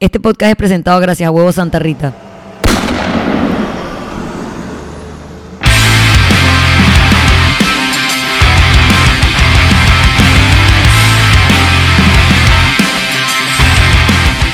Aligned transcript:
Este 0.00 0.20
podcast 0.20 0.50
es 0.50 0.56
presentado 0.56 1.00
gracias 1.00 1.26
a 1.26 1.32
Huevo 1.32 1.50
Santa 1.50 1.80
Rita. 1.80 2.14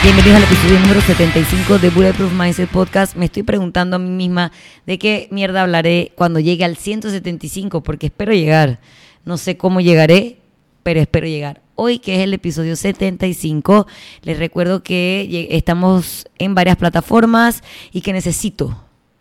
Bienvenidos 0.03 0.37
al 0.37 0.45
episodio 0.45 0.81
número 0.81 1.03
75 1.03 1.79
de 1.79 1.91
Bulletproof 1.91 2.33
Mindset 2.33 2.71
Podcast. 2.71 3.15
Me 3.15 3.27
estoy 3.27 3.43
preguntando 3.43 3.97
a 3.97 3.99
mí 3.99 4.09
misma 4.09 4.51
de 4.87 4.99
qué 4.99 5.29
mierda 5.31 5.61
hablaré 5.61 6.13
cuando 6.15 6.41
llegue 6.41 6.65
al 6.65 6.79
175, 6.79 7.83
porque 7.83 8.07
espero 8.07 8.33
llegar. 8.33 8.81
No 9.27 9.37
sé 9.37 9.59
cómo 9.59 9.83
llegaré, 9.83 10.39
pero 10.83 11.01
espero 11.01 11.27
llegar. 11.27 11.64
Hoy, 11.77 11.99
que 11.99 12.15
es 12.15 12.21
el 12.21 12.33
episodio 12.35 12.77
75, 12.77 13.87
les 14.23 14.39
recuerdo 14.39 14.85
que 14.85 15.49
estamos 15.51 16.27
en 16.39 16.55
varias 16.55 16.77
plataformas 16.77 17.65
y 17.93 18.01
que 18.01 18.13
necesito 18.13 18.81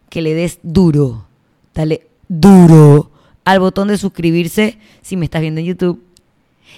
que 0.10 0.22
le 0.22 0.36
des 0.36 0.60
duro, 0.62 1.26
dale 1.74 2.06
duro 2.28 3.10
al 3.44 3.60
botón 3.60 3.88
de 3.88 3.98
suscribirse 3.98 4.78
si 5.02 5.18
me 5.18 5.26
estás 5.26 5.42
viendo 5.42 5.62
en 5.62 5.66
YouTube. 5.66 6.04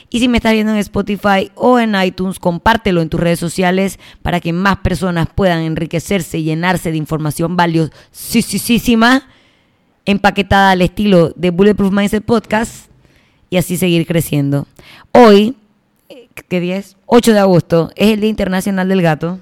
Y 0.10 0.20
si 0.20 0.30
me 0.30 0.38
estás 0.38 0.54
viendo 0.54 0.72
en 0.72 0.78
Spotify 0.78 1.52
o 1.56 1.78
en 1.78 1.94
iTunes, 2.02 2.40
compártelo 2.40 3.02
en 3.02 3.10
tus 3.10 3.20
redes 3.20 3.40
sociales 3.40 4.00
para 4.22 4.40
que 4.40 4.54
más 4.54 4.78
personas 4.78 5.28
puedan 5.34 5.62
enriquecerse 5.62 6.38
y 6.38 6.44
llenarse 6.44 6.92
de 6.92 6.98
información 6.98 7.58
valiosísima, 7.58 9.28
empaquetada 10.06 10.72
al 10.72 10.82
estilo 10.82 11.34
de 11.36 11.50
Bulletproof 11.50 11.92
Mindset 11.92 12.24
Podcast 12.24 12.88
y 13.50 13.58
así 13.58 13.76
seguir 13.76 14.06
creciendo. 14.06 14.68
Hoy, 15.12 15.56
¿qué 16.44 16.60
día 16.60 16.78
es? 16.78 16.98
8 17.06 17.34
de 17.34 17.40
agosto, 17.40 17.92
es 17.96 18.12
el 18.12 18.22
Día 18.22 18.30
Internacional 18.30 18.90
del 18.90 19.02
Gato. 19.02 19.40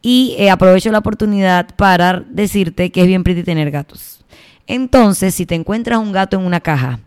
Y 0.00 0.34
eh, 0.38 0.50
aprovecho 0.50 0.90
la 0.90 0.98
oportunidad 0.98 1.74
para 1.76 2.24
decirte 2.28 2.90
que 2.90 3.02
es 3.02 3.06
bien 3.06 3.22
pretty 3.22 3.44
tener 3.44 3.70
gatos. 3.70 4.24
Entonces, 4.66 5.34
si 5.34 5.46
te 5.46 5.54
encuentras 5.54 5.98
un 5.98 6.12
gato 6.12 6.36
en 6.36 6.44
una 6.44 6.60
caja, 6.60 7.00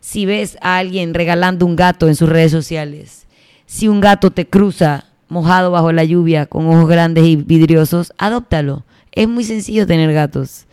si 0.00 0.26
ves 0.26 0.56
a 0.60 0.78
alguien 0.78 1.14
regalando 1.14 1.66
un 1.66 1.76
gato 1.76 2.08
en 2.08 2.16
sus 2.16 2.28
redes 2.28 2.50
sociales, 2.50 3.26
si 3.66 3.88
un 3.88 4.00
gato 4.00 4.30
te 4.30 4.48
cruza 4.48 5.04
mojado 5.28 5.70
bajo 5.70 5.92
la 5.92 6.02
lluvia 6.04 6.46
con 6.46 6.66
ojos 6.66 6.88
grandes 6.88 7.24
y 7.24 7.36
vidriosos, 7.36 8.12
adóptalo. 8.18 8.84
Es 9.12 9.28
muy 9.28 9.44
sencillo 9.44 9.86
tener 9.86 10.12
gatos 10.12 10.66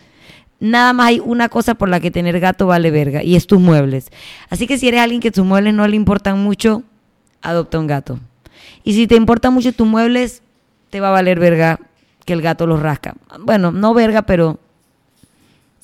nada 0.60 0.94
más 0.94 1.08
hay 1.08 1.20
una 1.20 1.50
cosa 1.50 1.76
por 1.76 1.90
la 1.90 2.00
que 2.00 2.12
tener 2.12 2.40
gato 2.40 2.68
vale 2.68 2.92
verga 2.92 3.24
y 3.24 3.36
es 3.36 3.48
tus 3.48 3.60
muebles. 3.60 4.12
Así 4.50 4.68
que 4.68 4.78
si 4.78 4.88
eres 4.88 5.02
alguien 5.02 5.22
que 5.22 5.32
tus 5.32 5.46
muebles 5.46 5.74
no 5.74 5.88
le 5.88 5.96
importan 5.96 6.40
mucho, 6.40 6.84
adopta 7.42 7.80
un 7.80 7.88
gato. 7.88 8.20
Y 8.84 8.94
si 8.94 9.08
te 9.08 9.16
importan 9.16 9.54
mucho 9.54 9.72
tus 9.74 9.88
muebles, 9.88 10.42
te 10.90 11.00
va 11.00 11.10
a 11.10 11.12
valer 11.12 11.40
verga 11.40 11.80
que 12.26 12.34
el 12.34 12.42
gato 12.42 12.68
los 12.68 12.82
rasca. 12.82 13.16
Bueno, 13.40 13.72
no 13.72 13.94
verga, 13.94 14.24
pero 14.24 14.60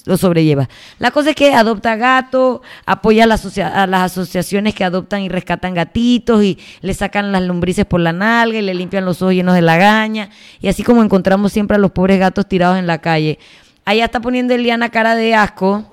lo 0.05 0.17
sobrelleva. 0.17 0.67
La 0.99 1.11
cosa 1.11 1.29
es 1.29 1.35
que 1.35 1.53
adopta 1.53 1.95
gato, 1.95 2.61
apoya 2.85 3.23
a, 3.23 3.87
las 3.87 4.01
asociaciones 4.01 4.75
que 4.75 4.83
adoptan 4.83 5.21
y 5.21 5.29
rescatan 5.29 5.73
gatitos 5.73 6.43
y 6.43 6.59
le 6.81 6.93
sacan 6.93 7.31
las 7.31 7.41
lombrices 7.43 7.85
por 7.85 8.01
la 8.01 8.11
nalga 8.11 8.59
y 8.59 8.61
le 8.61 8.73
limpian 8.73 9.05
los 9.05 9.21
ojos 9.21 9.33
llenos 9.33 9.55
de 9.55 9.61
lagaña. 9.61 10.29
Y 10.59 10.67
así 10.67 10.83
como 10.83 11.03
encontramos 11.03 11.53
siempre 11.53 11.75
a 11.75 11.79
los 11.79 11.91
pobres 11.91 12.19
gatos 12.19 12.47
tirados 12.47 12.77
en 12.77 12.87
la 12.87 12.99
calle. 12.99 13.39
Allá 13.85 14.05
está 14.05 14.19
poniendo 14.21 14.53
Eliana 14.53 14.89
cara 14.89 15.15
de 15.15 15.35
asco 15.35 15.85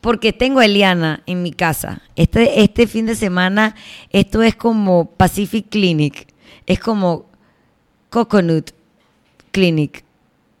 porque 0.00 0.32
tengo 0.32 0.60
a 0.60 0.64
Eliana 0.64 1.22
en 1.26 1.42
mi 1.42 1.52
casa. 1.52 2.02
Este, 2.14 2.62
este 2.62 2.86
fin 2.86 3.06
de 3.06 3.14
semana, 3.14 3.74
esto 4.10 4.42
es 4.42 4.54
como 4.54 5.06
Pacific 5.06 5.68
Clinic, 5.68 6.28
es 6.66 6.78
como 6.78 7.26
Coconut 8.10 8.70
Clinic 9.50 10.04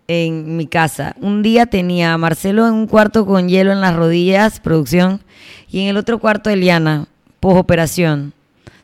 en 0.08 0.56
mi 0.56 0.66
casa. 0.66 1.14
Un 1.20 1.42
día 1.42 1.66
tenía 1.66 2.12
a 2.12 2.18
Marcelo 2.18 2.66
en 2.66 2.74
un 2.74 2.86
cuarto 2.86 3.26
con 3.26 3.48
hielo 3.48 3.72
en 3.72 3.80
las 3.80 3.94
rodillas, 3.94 4.60
producción, 4.60 5.20
y 5.68 5.80
en 5.80 5.88
el 5.88 5.96
otro 5.96 6.18
cuarto 6.18 6.50
Eliana, 6.50 7.08
operación. 7.54 8.32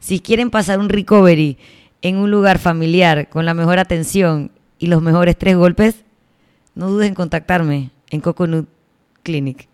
Si 0.00 0.20
quieren 0.20 0.50
pasar 0.50 0.78
un 0.78 0.88
recovery 0.88 1.58
en 2.02 2.16
un 2.16 2.30
lugar 2.30 2.58
familiar 2.58 3.28
con 3.28 3.44
la 3.44 3.54
mejor 3.54 3.78
atención 3.78 4.50
y 4.78 4.86
los 4.86 5.02
mejores 5.02 5.36
tres 5.36 5.56
golpes, 5.56 6.04
no 6.74 6.88
dudes 6.88 7.08
en 7.08 7.14
contactarme 7.14 7.90
en 8.10 8.20
Coconut 8.20 8.68
Clinic. 9.22 9.68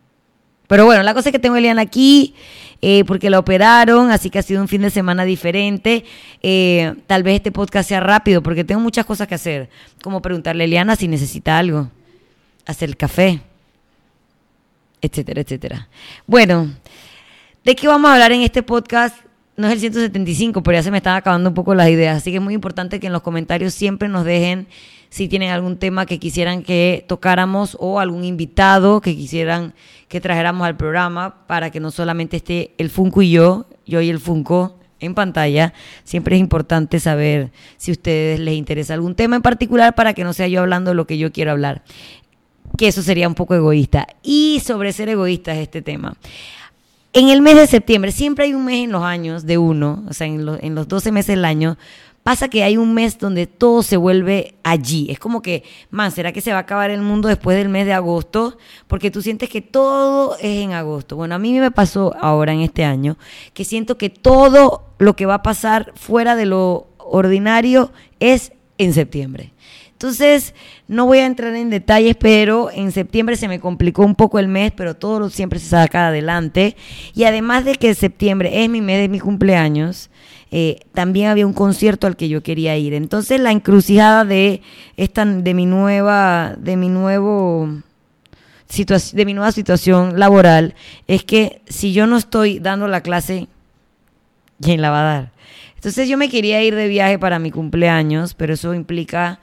Pero 0.69 0.85
bueno, 0.85 1.03
la 1.03 1.15
cosa 1.15 1.31
es 1.31 1.33
que 1.33 1.39
tengo 1.39 1.55
a 1.55 1.59
Eliana 1.59 1.81
aquí 1.81 2.35
eh, 2.83 3.03
porque 3.07 3.31
la 3.31 3.39
operaron, 3.39 4.11
así 4.11 4.29
que 4.31 4.39
ha 4.39 4.43
sido 4.43 4.61
un 4.61 4.69
fin 4.69 4.83
de 4.83 4.91
semana 4.91 5.25
diferente. 5.25 6.05
Eh, 6.43 6.95
tal 7.07 7.23
vez 7.23 7.37
este 7.37 7.51
podcast 7.51 7.89
sea 7.89 8.01
rápido 8.01 8.43
porque 8.43 8.65
tengo 8.65 8.81
muchas 8.81 9.07
cosas 9.07 9.27
que 9.27 9.35
hacer, 9.35 9.71
como 10.03 10.21
preguntarle 10.21 10.65
a 10.65 10.67
Eliana 10.67 10.95
si 10.95 11.09
necesita 11.09 11.59
algo, 11.59 11.91
hacer 12.67 12.97
café, 12.97 13.41
etcétera, 15.01 15.41
etcétera. 15.41 15.89
Bueno, 16.27 16.71
¿de 17.65 17.75
qué 17.75 17.89
vamos 17.89 18.11
a 18.11 18.15
hablar 18.15 18.33
en 18.33 18.43
este 18.43 18.63
podcast? 18.63 19.17
No 19.57 19.67
es 19.67 19.73
el 19.73 19.81
175, 19.81 20.63
pero 20.63 20.77
ya 20.77 20.83
se 20.83 20.91
me 20.91 20.99
están 20.99 21.17
acabando 21.17 21.49
un 21.49 21.55
poco 21.55 21.75
las 21.75 21.89
ideas, 21.89 22.19
así 22.19 22.31
que 22.31 22.37
es 22.37 22.43
muy 22.43 22.55
importante 22.55 23.01
que 23.01 23.07
en 23.07 23.13
los 23.15 23.23
comentarios 23.23 23.73
siempre 23.73 24.09
nos 24.09 24.25
dejen 24.25 24.69
si 25.11 25.29
tienen 25.29 25.51
algún 25.51 25.79
tema 25.79 26.07
que 26.07 26.19
quisieran 26.19 26.63
que 26.63 27.05
tocáramos 27.09 27.77
o 27.81 28.01
algún 28.01 28.25
invitado 28.25 29.01
que 29.01 29.17
quisieran 29.17 29.75
que 30.09 30.21
trajéramos 30.21 30.67
al 30.67 30.77
programa 30.77 31.47
para 31.47 31.71
que 31.71 31.81
no 31.81 31.91
solamente 31.91 32.37
esté 32.37 32.73
el 32.79 32.91
Funko 32.91 33.23
y 33.23 33.31
yo, 33.31 33.67
yo 33.87 34.01
y 34.01 34.11
el 34.11 34.21
Funko 34.21 34.79
en 35.01 35.15
pantalla. 35.15 35.73
Siempre 36.05 36.37
es 36.37 36.41
importante 36.41 37.01
saber 37.01 37.51
si 37.77 37.91
a 37.91 37.93
ustedes 37.93 38.41
les 38.41 38.55
interesa 38.55 38.95
algún 38.95 39.15
tema 39.15 39.37
en 39.37 39.43
particular 39.43 39.95
para 39.95 40.15
que 40.15 40.25
no 40.25 40.33
sea 40.33 40.49
yo 40.49 40.61
hablando 40.61 40.95
lo 40.95 41.07
que 41.07 41.19
yo 41.19 41.33
quiero 41.33 41.53
hablar. 41.53 41.83
Que 42.77 42.89
eso 42.89 43.03
sería 43.03 43.29
un 43.29 43.35
poco 43.35 43.55
egoísta. 43.55 44.07
Y 44.23 44.61
sobre 44.65 44.93
ser 44.93 45.09
egoísta 45.09 45.53
es 45.53 45.61
este 45.61 45.83
tema. 45.83 46.17
En 47.15 47.31
el 47.31 47.41
mes 47.41 47.57
de 47.57 47.67
septiembre, 47.67 48.13
siempre 48.13 48.45
hay 48.45 48.55
un 48.55 48.67
mes 48.67 48.85
en 48.85 48.93
los 48.93 49.03
años 49.03 49.47
de 49.47 49.57
uno, 49.57 50.05
o 50.09 50.13
sea, 50.13 50.27
en, 50.27 50.47
en 50.61 50.75
los 50.75 50.89
12 50.89 51.11
meses 51.11 51.37
del 51.37 51.45
año, 51.47 51.79
pasa 52.29 52.49
que 52.49 52.63
hay 52.63 52.77
un 52.77 52.93
mes 52.93 53.19
donde 53.19 53.47
todo 53.47 53.83
se 53.83 53.97
vuelve 53.97 54.55
allí. 54.63 55.07
Es 55.11 55.19
como 55.19 55.41
que, 55.41 55.65
man, 55.91 56.13
¿será 56.13 56.31
que 56.31 56.43
se 56.43 56.51
va 56.51 56.59
a 56.59 56.61
acabar 56.61 56.91
el 56.91 57.01
mundo 57.01 57.27
después 57.27 57.57
del 57.57 57.71
mes 57.71 57.87
de 57.87 57.95
agosto? 57.95 58.59
Porque 58.87 59.11
tú 59.11 59.23
sientes 59.23 59.49
que 59.49 59.63
todo 59.63 60.37
es 60.37 60.63
en 60.63 60.73
agosto. 60.73 61.17
Bueno, 61.17 61.37
a 61.37 61.39
mí 61.39 61.59
me 61.59 61.71
pasó 61.71 62.15
ahora 62.21 62.53
en 62.53 62.61
este 62.61 62.85
año 62.85 63.17
que 63.55 63.65
siento 63.65 63.97
que 63.97 64.11
todo 64.11 64.83
lo 64.99 65.17
que 65.17 65.25
va 65.25 65.37
a 65.37 65.43
pasar 65.43 65.95
fuera 65.95 66.37
de 66.37 66.45
lo 66.45 66.89
ordinario 66.99 67.93
es 68.21 68.53
en 68.77 68.93
septiembre. 68.93 69.55
Entonces, 69.93 70.55
no 70.87 71.07
voy 71.07 71.21
a 71.21 71.27
entrar 71.27 71.55
en 71.55 71.71
detalles, 71.71 72.15
pero 72.15 72.71
en 72.71 72.93
septiembre 72.93 73.37
se 73.37 73.49
me 73.49 73.59
complicó 73.59 74.05
un 74.05 74.15
poco 74.15 74.39
el 74.39 74.49
mes, 74.49 74.71
pero 74.77 74.95
todo 74.95 75.31
siempre 75.31 75.59
se 75.59 75.71
saca 75.71 76.09
adelante. 76.09 76.77
Y 77.15 77.25
además 77.25 77.65
de 77.65 77.75
que 77.77 77.95
septiembre 77.95 78.63
es 78.63 78.69
mi 78.69 78.83
mes 78.83 79.01
de 79.01 79.09
mi 79.09 79.19
cumpleaños, 79.19 80.11
eh, 80.51 80.81
también 80.93 81.29
había 81.29 81.47
un 81.47 81.53
concierto 81.53 82.07
al 82.07 82.17
que 82.17 82.29
yo 82.29 82.43
quería 82.43 82.77
ir. 82.77 82.95
Entonces 82.95 83.41
la 83.41 83.53
encrucijada 83.53 84.25
de 84.25 84.63
esta, 84.97 85.25
de 85.25 85.55
mi 85.55 85.67
nueva, 85.67 86.55
de 86.59 86.77
mi 86.77 86.89
nuevo 86.89 87.69
de 89.13 89.25
mi 89.25 89.33
nueva 89.33 89.51
situación 89.51 90.19
laboral 90.19 90.75
es 91.07 91.25
que 91.25 91.63
si 91.69 91.93
yo 91.93 92.07
no 92.07 92.19
estoy 92.19 92.59
dando 92.59 92.87
la 92.87 93.01
clase, 93.01 93.49
¿quién 94.61 94.83
la 94.83 94.91
va 94.91 95.01
a 95.01 95.15
dar? 95.15 95.33
Entonces 95.75 96.09
yo 96.09 96.19
me 96.19 96.29
quería 96.29 96.63
ir 96.63 96.75
de 96.75 96.89
viaje 96.89 97.19
para 97.19 97.39
mi 97.39 97.51
cumpleaños, 97.51 98.35
pero 98.35 98.55
eso 98.55 98.75
implica 98.75 99.41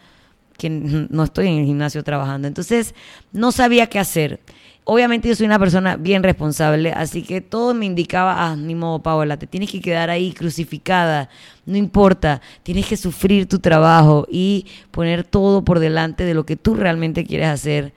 que 0.57 0.69
no 0.69 1.23
estoy 1.23 1.47
en 1.47 1.59
el 1.59 1.65
gimnasio 1.65 2.03
trabajando. 2.03 2.47
Entonces 2.47 2.95
no 3.31 3.51
sabía 3.51 3.87
qué 3.87 3.99
hacer. 3.99 4.39
Obviamente 4.87 5.27
yo 5.27 5.35
soy 5.35 5.47
una 5.47 5.57
persona 5.57 5.97
bien 5.97 6.21
responsable, 6.21 6.91
así 6.91 7.23
que 7.23 7.41
todo 7.41 7.73
me 7.73 7.87
indicaba, 7.87 8.45
ah, 8.45 8.55
ni 8.55 8.75
modo, 8.75 9.01
Paola, 9.01 9.37
te 9.37 9.47
tienes 9.47 9.71
que 9.71 9.81
quedar 9.81 10.11
ahí 10.11 10.31
crucificada, 10.31 11.27
no 11.65 11.75
importa, 11.75 12.39
tienes 12.61 12.85
que 12.85 12.95
sufrir 12.95 13.47
tu 13.47 13.57
trabajo 13.57 14.27
y 14.29 14.67
poner 14.91 15.23
todo 15.23 15.65
por 15.65 15.79
delante 15.79 16.23
de 16.23 16.35
lo 16.35 16.45
que 16.45 16.55
tú 16.55 16.75
realmente 16.75 17.25
quieres 17.25 17.47
hacer. 17.47 17.93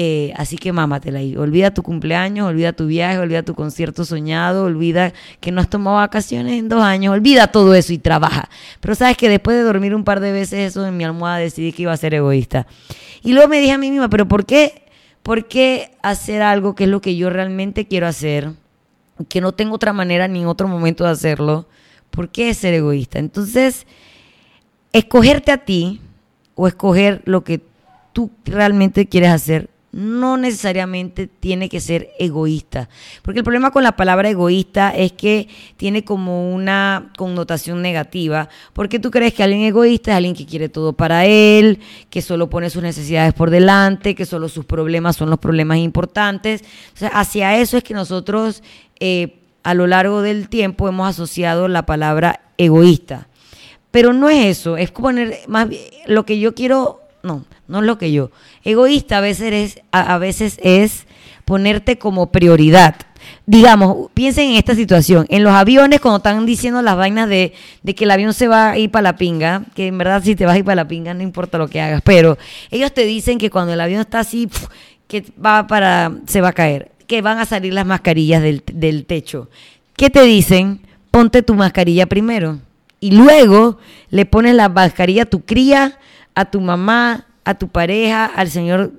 Eh, 0.00 0.32
así 0.36 0.56
que 0.56 0.72
mámatela 0.72 1.18
ahí. 1.18 1.36
Olvida 1.36 1.74
tu 1.74 1.82
cumpleaños, 1.82 2.46
olvida 2.46 2.72
tu 2.72 2.86
viaje, 2.86 3.18
olvida 3.18 3.42
tu 3.42 3.56
concierto 3.56 4.04
soñado, 4.04 4.62
olvida 4.62 5.12
que 5.40 5.50
no 5.50 5.60
has 5.60 5.68
tomado 5.68 5.96
vacaciones 5.96 6.52
en 6.52 6.68
dos 6.68 6.80
años, 6.84 7.12
olvida 7.12 7.48
todo 7.48 7.74
eso 7.74 7.92
y 7.92 7.98
trabaja. 7.98 8.48
Pero 8.78 8.94
sabes 8.94 9.16
que 9.16 9.28
después 9.28 9.56
de 9.56 9.64
dormir 9.64 9.96
un 9.96 10.04
par 10.04 10.20
de 10.20 10.30
veces 10.30 10.70
eso 10.70 10.86
en 10.86 10.96
mi 10.96 11.02
almohada 11.02 11.38
decidí 11.38 11.72
que 11.72 11.82
iba 11.82 11.92
a 11.92 11.96
ser 11.96 12.14
egoísta. 12.14 12.68
Y 13.24 13.32
luego 13.32 13.48
me 13.48 13.58
dije 13.58 13.72
a 13.72 13.78
mí 13.78 13.90
misma, 13.90 14.08
pero 14.08 14.28
¿por 14.28 14.46
qué? 14.46 14.84
¿Por 15.24 15.48
qué 15.48 15.90
hacer 16.00 16.42
algo 16.42 16.76
que 16.76 16.84
es 16.84 16.90
lo 16.90 17.00
que 17.00 17.16
yo 17.16 17.28
realmente 17.28 17.88
quiero 17.88 18.06
hacer? 18.06 18.52
Que 19.28 19.40
no 19.40 19.50
tengo 19.50 19.74
otra 19.74 19.92
manera 19.92 20.28
ni 20.28 20.46
otro 20.46 20.68
momento 20.68 21.02
de 21.02 21.10
hacerlo. 21.10 21.66
¿Por 22.12 22.28
qué 22.28 22.54
ser 22.54 22.72
egoísta? 22.72 23.18
Entonces, 23.18 23.84
escogerte 24.92 25.50
a 25.50 25.58
ti 25.58 26.00
o 26.54 26.68
escoger 26.68 27.20
lo 27.24 27.42
que 27.42 27.62
tú 28.12 28.30
realmente 28.44 29.08
quieres 29.08 29.30
hacer 29.30 29.70
no 29.90 30.36
necesariamente 30.36 31.26
tiene 31.26 31.68
que 31.68 31.80
ser 31.80 32.10
egoísta. 32.18 32.88
Porque 33.22 33.40
el 33.40 33.44
problema 33.44 33.70
con 33.70 33.82
la 33.82 33.96
palabra 33.96 34.28
egoísta 34.28 34.90
es 34.90 35.12
que 35.12 35.48
tiene 35.76 36.04
como 36.04 36.54
una 36.54 37.10
connotación 37.16 37.80
negativa. 37.80 38.48
Porque 38.74 38.98
tú 38.98 39.10
crees 39.10 39.32
que 39.32 39.42
alguien 39.42 39.62
egoísta 39.62 40.10
es 40.10 40.16
alguien 40.18 40.34
que 40.34 40.46
quiere 40.46 40.68
todo 40.68 40.92
para 40.92 41.24
él, 41.24 41.80
que 42.10 42.20
solo 42.20 42.50
pone 42.50 42.70
sus 42.70 42.82
necesidades 42.82 43.32
por 43.32 43.50
delante, 43.50 44.14
que 44.14 44.26
solo 44.26 44.48
sus 44.48 44.66
problemas 44.66 45.16
son 45.16 45.30
los 45.30 45.38
problemas 45.38 45.78
importantes. 45.78 46.62
O 46.94 46.98
sea, 46.98 47.08
hacia 47.08 47.58
eso 47.58 47.78
es 47.78 47.84
que 47.84 47.94
nosotros 47.94 48.62
eh, 49.00 49.38
a 49.62 49.74
lo 49.74 49.86
largo 49.86 50.22
del 50.22 50.48
tiempo 50.48 50.88
hemos 50.88 51.08
asociado 51.08 51.66
la 51.68 51.86
palabra 51.86 52.40
egoísta. 52.58 53.28
Pero 53.90 54.12
no 54.12 54.28
es 54.28 54.58
eso, 54.58 54.76
es 54.76 54.90
poner 54.90 55.38
más 55.46 55.68
lo 56.06 56.26
que 56.26 56.38
yo 56.38 56.54
quiero 56.54 57.00
no, 57.22 57.44
no 57.66 57.80
es 57.80 57.84
lo 57.84 57.98
que 57.98 58.12
yo. 58.12 58.30
Egoísta 58.64 59.18
a 59.18 59.20
veces 59.20 59.52
es, 59.52 59.82
a, 59.92 60.18
veces 60.18 60.58
es 60.62 61.06
ponerte 61.44 61.98
como 61.98 62.30
prioridad. 62.30 62.96
Digamos, 63.46 64.10
piensen 64.14 64.50
en 64.50 64.56
esta 64.56 64.74
situación. 64.74 65.26
En 65.28 65.42
los 65.42 65.52
aviones, 65.52 66.00
cuando 66.00 66.18
están 66.18 66.46
diciendo 66.46 66.82
las 66.82 66.96
vainas 66.96 67.28
de, 67.28 67.52
que 67.84 68.04
el 68.04 68.10
avión 68.10 68.32
se 68.32 68.48
va 68.48 68.70
a 68.70 68.78
ir 68.78 68.90
para 68.90 69.02
la 69.02 69.16
pinga, 69.16 69.64
que 69.74 69.86
en 69.88 69.98
verdad 69.98 70.22
si 70.22 70.36
te 70.36 70.46
vas 70.46 70.54
a 70.54 70.58
ir 70.58 70.64
para 70.64 70.76
la 70.76 70.88
pinga 70.88 71.14
no 71.14 71.22
importa 71.22 71.58
lo 71.58 71.68
que 71.68 71.80
hagas, 71.80 72.02
pero 72.02 72.38
ellos 72.70 72.92
te 72.92 73.04
dicen 73.04 73.38
que 73.38 73.50
cuando 73.50 73.72
el 73.72 73.80
avión 73.80 74.00
está 74.00 74.20
así, 74.20 74.48
que 75.06 75.24
va 75.44 75.66
para, 75.66 76.12
se 76.26 76.40
va 76.40 76.48
a 76.48 76.52
caer, 76.52 76.92
que 77.06 77.22
van 77.22 77.38
a 77.38 77.46
salir 77.46 77.72
las 77.72 77.86
mascarillas 77.86 78.42
del, 78.42 78.62
del 78.72 79.04
techo. 79.06 79.48
¿Qué 79.96 80.10
te 80.10 80.22
dicen? 80.22 80.80
Ponte 81.10 81.42
tu 81.42 81.54
mascarilla 81.54 82.06
primero. 82.06 82.60
Y 83.00 83.12
luego 83.12 83.78
le 84.10 84.26
pones 84.26 84.54
la 84.54 84.68
mascarilla 84.68 85.22
a 85.22 85.26
tu 85.26 85.40
cría, 85.40 85.98
a 86.38 86.44
tu 86.44 86.60
mamá, 86.60 87.26
a 87.42 87.54
tu 87.54 87.66
pareja, 87.66 88.26
al 88.26 88.48
señor 88.48 88.92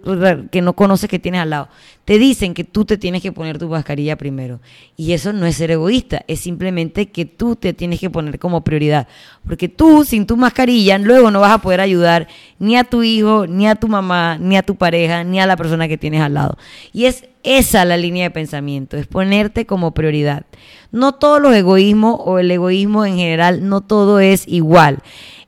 que 0.51 0.62
no 0.62 0.74
conoces 0.74 1.09
que 1.09 1.19
tienes 1.19 1.39
al 1.39 1.51
lado. 1.51 1.69
Te 2.03 2.19
dicen 2.19 2.53
que 2.53 2.65
tú 2.65 2.83
te 2.83 2.97
tienes 2.97 3.21
que 3.21 3.31
poner 3.31 3.57
tu 3.57 3.69
mascarilla 3.69 4.18
primero. 4.18 4.59
Y 4.97 5.13
eso 5.13 5.31
no 5.31 5.45
es 5.45 5.56
ser 5.56 5.71
egoísta, 5.71 6.25
es 6.27 6.41
simplemente 6.41 7.12
que 7.12 7.24
tú 7.24 7.56
te 7.56 7.71
tienes 7.74 8.01
que 8.01 8.09
poner 8.09 8.39
como 8.39 8.63
prioridad. 8.63 9.07
Porque 9.47 9.69
tú, 9.69 10.03
sin 10.03 10.25
tu 10.25 10.36
mascarilla, 10.36 10.97
luego 10.97 11.31
no 11.31 11.39
vas 11.39 11.51
a 11.53 11.62
poder 11.62 11.80
ayudar 11.80 12.27
ni 12.57 12.75
a 12.75 12.83
tu 12.83 13.03
hijo, 13.03 13.47
ni 13.47 13.68
a 13.68 13.75
tu 13.75 13.88
mamá, 13.88 14.38
ni 14.38 14.57
a 14.57 14.63
tu 14.63 14.75
pareja, 14.75 15.24
ni 15.24 15.39
a 15.39 15.45
la 15.45 15.56
persona 15.56 15.88
que 15.88 15.97
tienes 15.97 16.21
al 16.21 16.33
lado. 16.33 16.57
Y 16.91 17.06
es 17.06 17.24
esa 17.44 17.86
la 17.86 17.95
línea 17.95 18.24
de 18.24 18.31
pensamiento, 18.31 18.97
es 18.97 19.07
ponerte 19.07 19.65
como 19.65 19.94
prioridad. 19.94 20.45
No 20.91 21.13
todos 21.13 21.41
los 21.41 21.53
egoísmos 21.56 22.19
o 22.25 22.39
el 22.39 22.51
egoísmo 22.51 23.06
en 23.06 23.15
general, 23.15 23.69
no 23.69 23.81
todo 23.81 24.19
es 24.19 24.47
igual. 24.47 25.00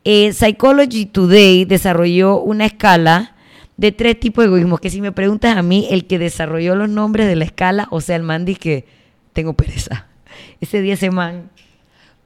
Eh, 0.03 0.33
Psychology 0.33 1.05
Today 1.05 1.65
desarrolló 1.65 2.41
una 2.41 2.65
escala 2.65 3.35
de 3.77 3.91
tres 3.91 4.19
tipos 4.19 4.43
de 4.43 4.47
egoísmos, 4.47 4.79
que 4.79 4.89
si 4.89 5.01
me 5.01 5.11
preguntas 5.11 5.57
a 5.57 5.61
mí, 5.61 5.87
el 5.89 6.05
que 6.05 6.19
desarrolló 6.19 6.75
los 6.75 6.89
nombres 6.89 7.27
de 7.27 7.35
la 7.35 7.45
escala, 7.45 7.87
o 7.91 8.01
sea, 8.01 8.15
el 8.15 8.23
man 8.23 8.45
que 8.45 8.85
tengo 9.33 9.53
pereza. 9.53 10.07
Ese 10.61 10.81
día 10.81 10.93
ese 10.93 11.11
man 11.11 11.49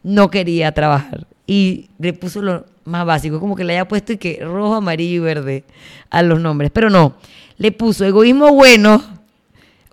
no 0.03 0.29
quería 0.29 0.71
trabajar 0.73 1.27
y 1.47 1.89
le 1.99 2.13
puso 2.13 2.41
lo 2.41 2.65
más 2.85 3.05
básico, 3.05 3.39
como 3.39 3.55
que 3.55 3.63
le 3.63 3.73
haya 3.73 3.87
puesto 3.87 4.13
y 4.13 4.17
que 4.17 4.39
rojo, 4.43 4.75
amarillo 4.75 5.15
y 5.15 5.19
verde 5.19 5.63
a 6.09 6.21
los 6.21 6.39
nombres, 6.39 6.71
pero 6.71 6.89
no, 6.89 7.15
le 7.57 7.71
puso 7.71 8.05
egoísmo 8.05 8.53
bueno, 8.53 9.03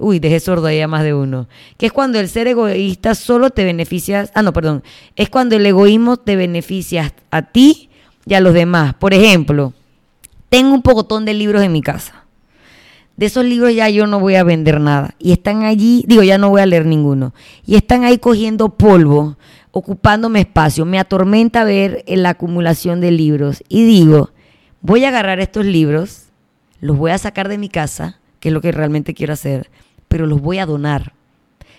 uy, 0.02 0.19
dejé 0.19 0.40
sordo 0.40 0.66
ahí 0.66 0.81
a 0.81 0.88
más 0.88 1.04
de 1.04 1.14
uno, 1.14 1.49
que 1.78 1.87
es 1.87 1.93
cuando 1.93 2.19
el 2.19 2.28
ser 2.28 2.49
egoísta 2.49 3.14
solo 3.14 3.50
te 3.50 3.64
beneficia, 3.64 4.28
ah, 4.34 4.43
no, 4.43 4.52
perdón, 4.52 4.82
es 5.16 5.31
cuando 5.31 5.56
el 5.56 5.64
egoísmo 5.64 6.16
te 6.16 6.37
beneficia 6.37 7.14
a 7.31 7.43
ti 7.43 7.88
y 8.26 8.34
a 8.34 8.40
los 8.40 8.54
demás. 8.54 8.94
Por 8.94 9.14
ejemplo, 9.14 9.72
tengo 10.49 10.75
un 10.75 10.82
pocotón 10.82 11.25
de 11.25 11.34
libros 11.34 11.62
en 11.62 11.72
mi 11.72 11.81
casa. 11.81 12.25
De 13.16 13.26
esos 13.26 13.44
libros 13.44 13.75
ya 13.75 13.88
yo 13.88 14.06
no 14.06 14.20
voy 14.20 14.34
a 14.34 14.44
vender 14.44 14.81
nada. 14.81 15.14
Y 15.19 15.32
están 15.32 15.62
allí, 15.62 16.05
digo, 16.08 16.22
ya 16.22 16.38
no 16.38 16.50
voy 16.50 16.62
a 16.62 16.66
leer 16.66 16.87
ninguno. 16.87 17.34
Y 17.64 17.76
están 17.76 18.05
ahí 18.05 18.19
cogiendo 18.19 18.70
polvo, 18.70 19.37
ocupándome 19.70 20.40
espacio. 20.40 20.84
Me 20.84 20.98
atormenta 20.98 21.64
ver 21.64 22.05
la 22.06 22.31
acumulación 22.31 23.00
de 23.00 23.10
libros. 23.10 23.62
Y 23.69 23.84
digo, 23.84 24.31
voy 24.81 25.05
a 25.05 25.08
agarrar 25.08 25.40
estos 25.40 25.66
libros, 25.66 26.25
los 26.81 26.96
voy 26.96 27.12
a 27.12 27.19
sacar 27.19 27.48
de 27.48 27.58
mi 27.58 27.69
casa, 27.69 28.19
que 28.40 28.48
es 28.48 28.52
lo 28.52 28.60
que 28.60 28.72
realmente 28.72 29.14
quiero 29.14 29.34
hacer 29.34 29.70
pero 30.12 30.26
los 30.26 30.43
voy 30.43 30.59
a 30.59 30.67
donar. 30.67 31.14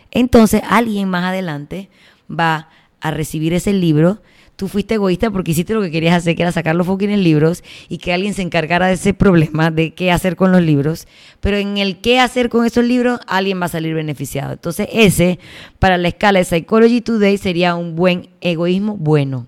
Entonces 0.09 0.63
alguien 0.68 1.07
más 1.07 1.24
adelante 1.24 1.91
va 2.27 2.68
a 3.00 3.12
recibir 3.12 3.53
ese 3.53 3.74
libro. 3.74 4.24
Tú 4.56 4.68
fuiste 4.68 4.95
egoísta 4.95 5.30
porque 5.30 5.51
hiciste 5.51 5.75
lo 5.75 5.83
que 5.83 5.91
querías 5.91 6.15
hacer, 6.15 6.35
que 6.35 6.41
era 6.41 6.51
sacar 6.51 6.74
los 6.74 6.88
fucking 6.88 7.24
libros 7.24 7.63
y 7.89 8.00
que 8.00 8.12
alguien 8.12 8.33
se 8.33 8.41
encargara 8.41 8.88
de 8.88 8.94
ese 8.94 9.13
problema 9.13 9.69
de 9.69 9.94
qué 9.94 10.12
hacer 10.12 10.35
con 10.35 10.51
los 10.51 10.63
libros. 10.63 11.07
Pero 11.41 11.57
en 11.57 11.77
el 11.77 12.01
qué 12.01 12.19
hacer 12.19 12.50
con 12.50 12.65
esos 12.65 12.83
libros, 12.85 13.19
alguien 13.27 13.62
va 13.62 13.68
a 13.68 13.69
salir 13.69 13.94
beneficiado. 13.94 14.53
Entonces, 14.53 14.88
ese, 14.91 15.38
para 15.77 16.00
la 16.00 16.07
escala 16.07 16.39
de 16.39 16.45
Psychology 16.45 17.01
Today, 17.01 17.38
sería 17.38 17.75
un 17.75 17.95
buen 17.95 18.29
egoísmo 18.41 18.97
bueno. 18.97 19.45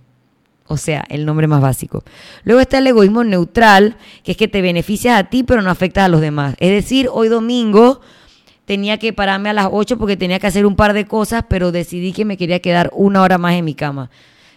O 0.67 0.77
sea, 0.77 1.05
el 1.09 1.25
nombre 1.25 1.47
más 1.47 1.61
básico. 1.61 2.03
Luego 2.43 2.61
está 2.61 2.77
el 2.77 2.85
egoísmo 2.85 3.23
neutral, 3.23 3.97
que 4.23 4.33
es 4.33 4.37
que 4.37 4.47
te 4.47 4.61
beneficias 4.61 5.19
a 5.19 5.23
ti, 5.23 5.41
pero 5.41 5.63
no 5.63 5.71
afectas 5.71 6.05
a 6.05 6.07
los 6.07 6.21
demás. 6.21 6.53
Es 6.59 6.69
decir, 6.69 7.09
hoy 7.11 7.29
domingo 7.29 8.01
tenía 8.65 8.97
que 8.97 9.13
pararme 9.13 9.49
a 9.49 9.53
las 9.53 9.67
8 9.71 9.97
porque 9.97 10.17
tenía 10.17 10.39
que 10.39 10.47
hacer 10.47 10.65
un 10.65 10.75
par 10.75 10.93
de 10.93 11.05
cosas, 11.05 11.45
pero 11.47 11.71
decidí 11.71 12.11
que 12.11 12.25
me 12.25 12.37
quería 12.37 12.59
quedar 12.59 12.91
una 12.93 13.21
hora 13.21 13.37
más 13.37 13.53
en 13.53 13.65
mi 13.65 13.75
cama. 13.75 14.09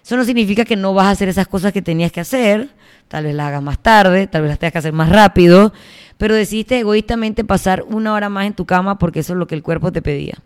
Eso 0.03 0.17
no 0.17 0.25
significa 0.25 0.65
que 0.65 0.77
no 0.77 0.95
vas 0.95 1.07
a 1.07 1.11
hacer 1.11 1.29
esas 1.29 1.47
cosas 1.47 1.73
que 1.73 1.83
tenías 1.83 2.11
que 2.11 2.21
hacer, 2.21 2.71
tal 3.09 3.25
vez 3.25 3.35
las 3.35 3.49
hagas 3.49 3.63
más 3.63 3.79
tarde, 3.79 4.27
tal 4.27 4.43
vez 4.43 4.51
las 4.51 4.59
tengas 4.59 4.73
que 4.73 4.79
hacer 4.79 4.93
más 4.93 5.11
rápido, 5.11 5.73
pero 6.17 6.35
decidiste 6.35 6.79
egoístamente 6.79 7.45
pasar 7.45 7.85
una 7.87 8.15
hora 8.15 8.31
más 8.31 8.47
en 8.47 8.55
tu 8.55 8.65
cama 8.65 8.99
porque 8.99 9.21
eso 9.21 9.35
es 9.35 9.39
lo 9.39 9.47
que 9.47 9.55
el 9.55 9.63
cuerpo 9.63 9.93
te 9.93 10.01
pedía. 10.01 10.39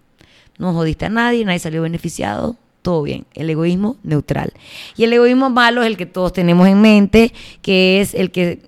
No 0.58 0.72
jodiste 0.72 1.06
a 1.06 1.08
nadie, 1.08 1.44
nadie 1.44 1.60
salió 1.60 1.82
beneficiado, 1.82 2.56
todo 2.82 3.02
bien. 3.02 3.24
El 3.34 3.48
egoísmo 3.48 3.96
neutral. 4.02 4.52
Y 4.96 5.04
el 5.04 5.12
egoísmo 5.12 5.48
malo 5.48 5.82
es 5.82 5.86
el 5.86 5.96
que 5.96 6.06
todos 6.06 6.32
tenemos 6.32 6.68
en 6.68 6.80
mente, 6.80 7.32
que 7.62 8.00
es 8.00 8.14
el 8.14 8.30
que 8.30 8.60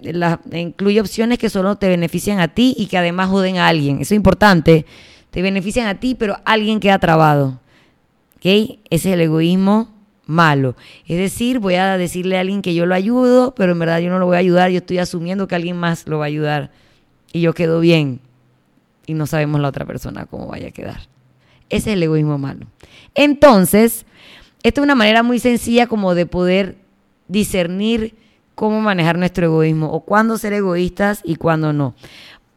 incluye 0.53 1.01
opciones 1.01 1.39
que 1.39 1.51
solo 1.51 1.77
te 1.77 1.89
benefician 1.89 2.41
a 2.41 2.49
ti 2.49 2.75
y 2.79 2.87
que 2.87 2.97
además 2.97 3.29
joden 3.29 3.59
a 3.59 3.69
alguien. 3.69 3.97
Eso 3.97 4.15
es 4.15 4.17
importante. 4.17 4.87
Te 5.31 5.43
benefician 5.43 5.87
a 5.89 5.99
ti, 6.01 6.15
pero 6.15 6.39
alguien 6.45 6.81
queda 6.81 6.99
trabado. 6.99 7.61
¿Ok? 8.37 8.45
Ese 8.45 8.79
es 8.91 9.07
el 9.07 9.21
egoísmo 9.21 9.93
malo. 10.27 10.77
Es 11.07 11.19
decir, 11.19 11.59
voy 11.59 11.75
a 11.75 11.99
decirle 11.99 12.37
a 12.37 12.41
alguien 12.41 12.63
que 12.63 12.75
yo 12.75 12.87
lo 12.87 12.95
ayudo, 12.95 13.55
pero 13.55 13.73
en 13.73 13.79
verdad 13.79 13.99
yo 13.99 14.11
no 14.11 14.19
lo 14.19 14.27
voy 14.27 14.37
a 14.37 14.41
ayudar, 14.41 14.71
yo 14.71 14.79
estoy 14.79 14.99
asumiendo 14.99 15.49
que 15.49 15.55
alguien 15.55 15.77
más 15.77 16.07
lo 16.07 16.19
va 16.19 16.25
a 16.25 16.29
ayudar 16.29 16.71
y 17.33 17.41
yo 17.41 17.53
quedo 17.53 17.81
bien 17.81 18.21
y 19.07 19.15
no 19.15 19.27
sabemos 19.27 19.61
la 19.61 19.69
otra 19.69 19.85
persona 19.85 20.27
cómo 20.27 20.47
vaya 20.47 20.69
a 20.69 20.71
quedar. 20.71 21.14
Ese 21.75 21.91
es 21.91 21.97
el 21.97 22.03
egoísmo 22.05 22.39
malo. 22.39 22.67
Entonces, 23.17 24.07
esta 24.63 24.81
es 24.81 24.85
una 24.85 24.95
manera 24.95 25.25
muy 25.25 25.41
sencilla 25.41 25.89
como 25.89 26.15
de 26.15 26.25
poder 26.25 26.77
discernir 27.27 28.15
cómo 28.55 28.81
manejar 28.81 29.19
nuestro 29.19 29.47
egoísmo 29.47 29.91
o 29.91 30.01
cuándo 30.01 30.39
ser 30.39 30.53
egoístas 30.53 31.21
y 31.25 31.35
cuándo 31.35 31.73
no. 31.73 31.97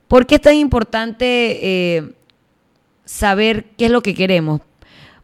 ¿Por 0.08 0.28
qué 0.28 0.36
es 0.36 0.42
tan 0.42 0.54
importante 0.54 1.96
eh, 1.98 2.14
saber 3.06 3.66
qué 3.76 3.86
es 3.86 3.92
lo 3.92 4.02
que 4.02 4.14
queremos? 4.14 4.62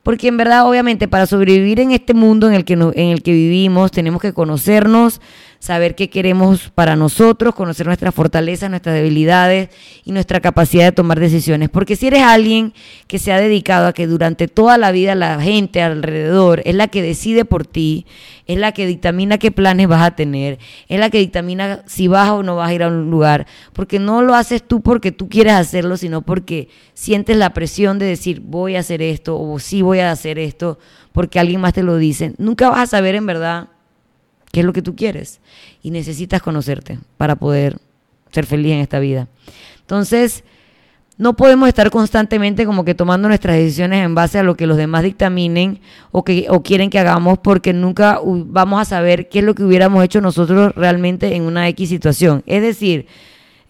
Porque 0.01 0.27
en 0.27 0.37
verdad, 0.37 0.67
obviamente, 0.67 1.07
para 1.07 1.27
sobrevivir 1.27 1.79
en 1.79 1.91
este 1.91 2.15
mundo 2.15 2.47
en 2.47 2.55
el 2.55 2.65
que, 2.65 2.73
en 2.73 3.09
el 3.09 3.21
que 3.21 3.31
vivimos, 3.31 3.91
tenemos 3.91 4.21
que 4.21 4.33
conocernos, 4.33 5.21
saber 5.63 5.95
qué 5.95 6.09
queremos 6.09 6.71
para 6.75 6.97
nosotros, 6.97 7.55
conocer 7.55 7.85
nuestras 7.87 8.13
fortalezas, 8.13 8.69
nuestras 8.69 8.95
debilidades 8.95 9.69
y 10.03 10.11
nuestra 10.11 10.41
capacidad 10.41 10.83
de 10.83 10.91
tomar 10.91 11.21
decisiones. 11.21 11.69
Porque 11.69 11.95
si 11.95 12.07
eres 12.07 12.21
alguien 12.21 12.73
que 13.07 13.17
se 13.17 13.31
ha 13.31 13.39
dedicado 13.39 13.87
a 13.87 13.93
que 13.93 14.05
durante 14.05 14.49
toda 14.49 14.77
la 14.77 14.91
vida 14.91 15.15
la 15.15 15.39
gente 15.39 15.81
alrededor 15.81 16.61
es 16.65 16.75
la 16.75 16.89
que 16.89 17.01
decide 17.01 17.45
por 17.45 17.65
ti, 17.65 18.05
es 18.45 18.57
la 18.57 18.73
que 18.73 18.85
dictamina 18.85 19.37
qué 19.37 19.51
planes 19.51 19.87
vas 19.87 20.01
a 20.01 20.17
tener, 20.17 20.59
es 20.89 20.99
la 20.99 21.09
que 21.09 21.19
dictamina 21.19 21.83
si 21.85 22.09
vas 22.09 22.31
o 22.31 22.43
no 22.43 22.57
vas 22.57 22.69
a 22.69 22.73
ir 22.73 22.83
a 22.83 22.89
un 22.89 23.09
lugar, 23.09 23.47
porque 23.71 23.99
no 23.99 24.21
lo 24.21 24.35
haces 24.35 24.63
tú 24.63 24.81
porque 24.81 25.13
tú 25.13 25.29
quieres 25.29 25.53
hacerlo, 25.53 25.95
sino 25.95 26.23
porque 26.23 26.67
sientes 26.93 27.37
la 27.37 27.53
presión 27.53 27.99
de 27.99 28.05
decir 28.05 28.41
voy 28.41 28.75
a 28.75 28.81
hacer 28.81 29.01
esto 29.01 29.39
o 29.39 29.57
sí 29.59 29.81
voy 29.81 29.99
a 29.99 30.11
hacer 30.11 30.39
esto 30.39 30.77
porque 31.13 31.39
alguien 31.39 31.61
más 31.61 31.71
te 31.71 31.83
lo 31.83 31.95
dice. 31.95 32.33
Nunca 32.37 32.69
vas 32.69 32.81
a 32.81 32.87
saber 32.97 33.15
en 33.15 33.25
verdad 33.25 33.69
qué 34.53 34.59
es 34.59 34.65
lo 34.65 34.71
que 34.71 34.83
tú 34.83 34.95
quieres. 34.95 35.41
Y 35.81 35.89
necesitas 35.89 36.41
conocerte 36.41 36.99
para 37.17 37.35
poder 37.35 37.79
ser 38.31 38.45
feliz 38.45 38.71
en 38.73 38.79
esta 38.79 38.99
vida. 38.99 39.27
Entonces, 39.81 40.43
no 41.17 41.35
podemos 41.35 41.67
estar 41.67 41.89
constantemente 41.89 42.65
como 42.65 42.85
que 42.85 42.93
tomando 42.93 43.27
nuestras 43.27 43.55
decisiones 43.55 44.05
en 44.05 44.13
base 44.13 44.37
a 44.37 44.43
lo 44.43 44.55
que 44.55 44.67
los 44.67 44.77
demás 44.77 45.03
dictaminen 45.03 45.79
o, 46.11 46.23
que, 46.23 46.45
o 46.49 46.61
quieren 46.61 46.91
que 46.91 46.99
hagamos 46.99 47.39
porque 47.39 47.73
nunca 47.73 48.19
vamos 48.23 48.79
a 48.79 48.85
saber 48.85 49.27
qué 49.27 49.39
es 49.39 49.45
lo 49.45 49.55
que 49.55 49.63
hubiéramos 49.63 50.03
hecho 50.03 50.21
nosotros 50.21 50.73
realmente 50.75 51.35
en 51.35 51.43
una 51.43 51.67
X 51.69 51.89
situación. 51.89 52.43
Es 52.45 52.61
decir, 52.61 53.07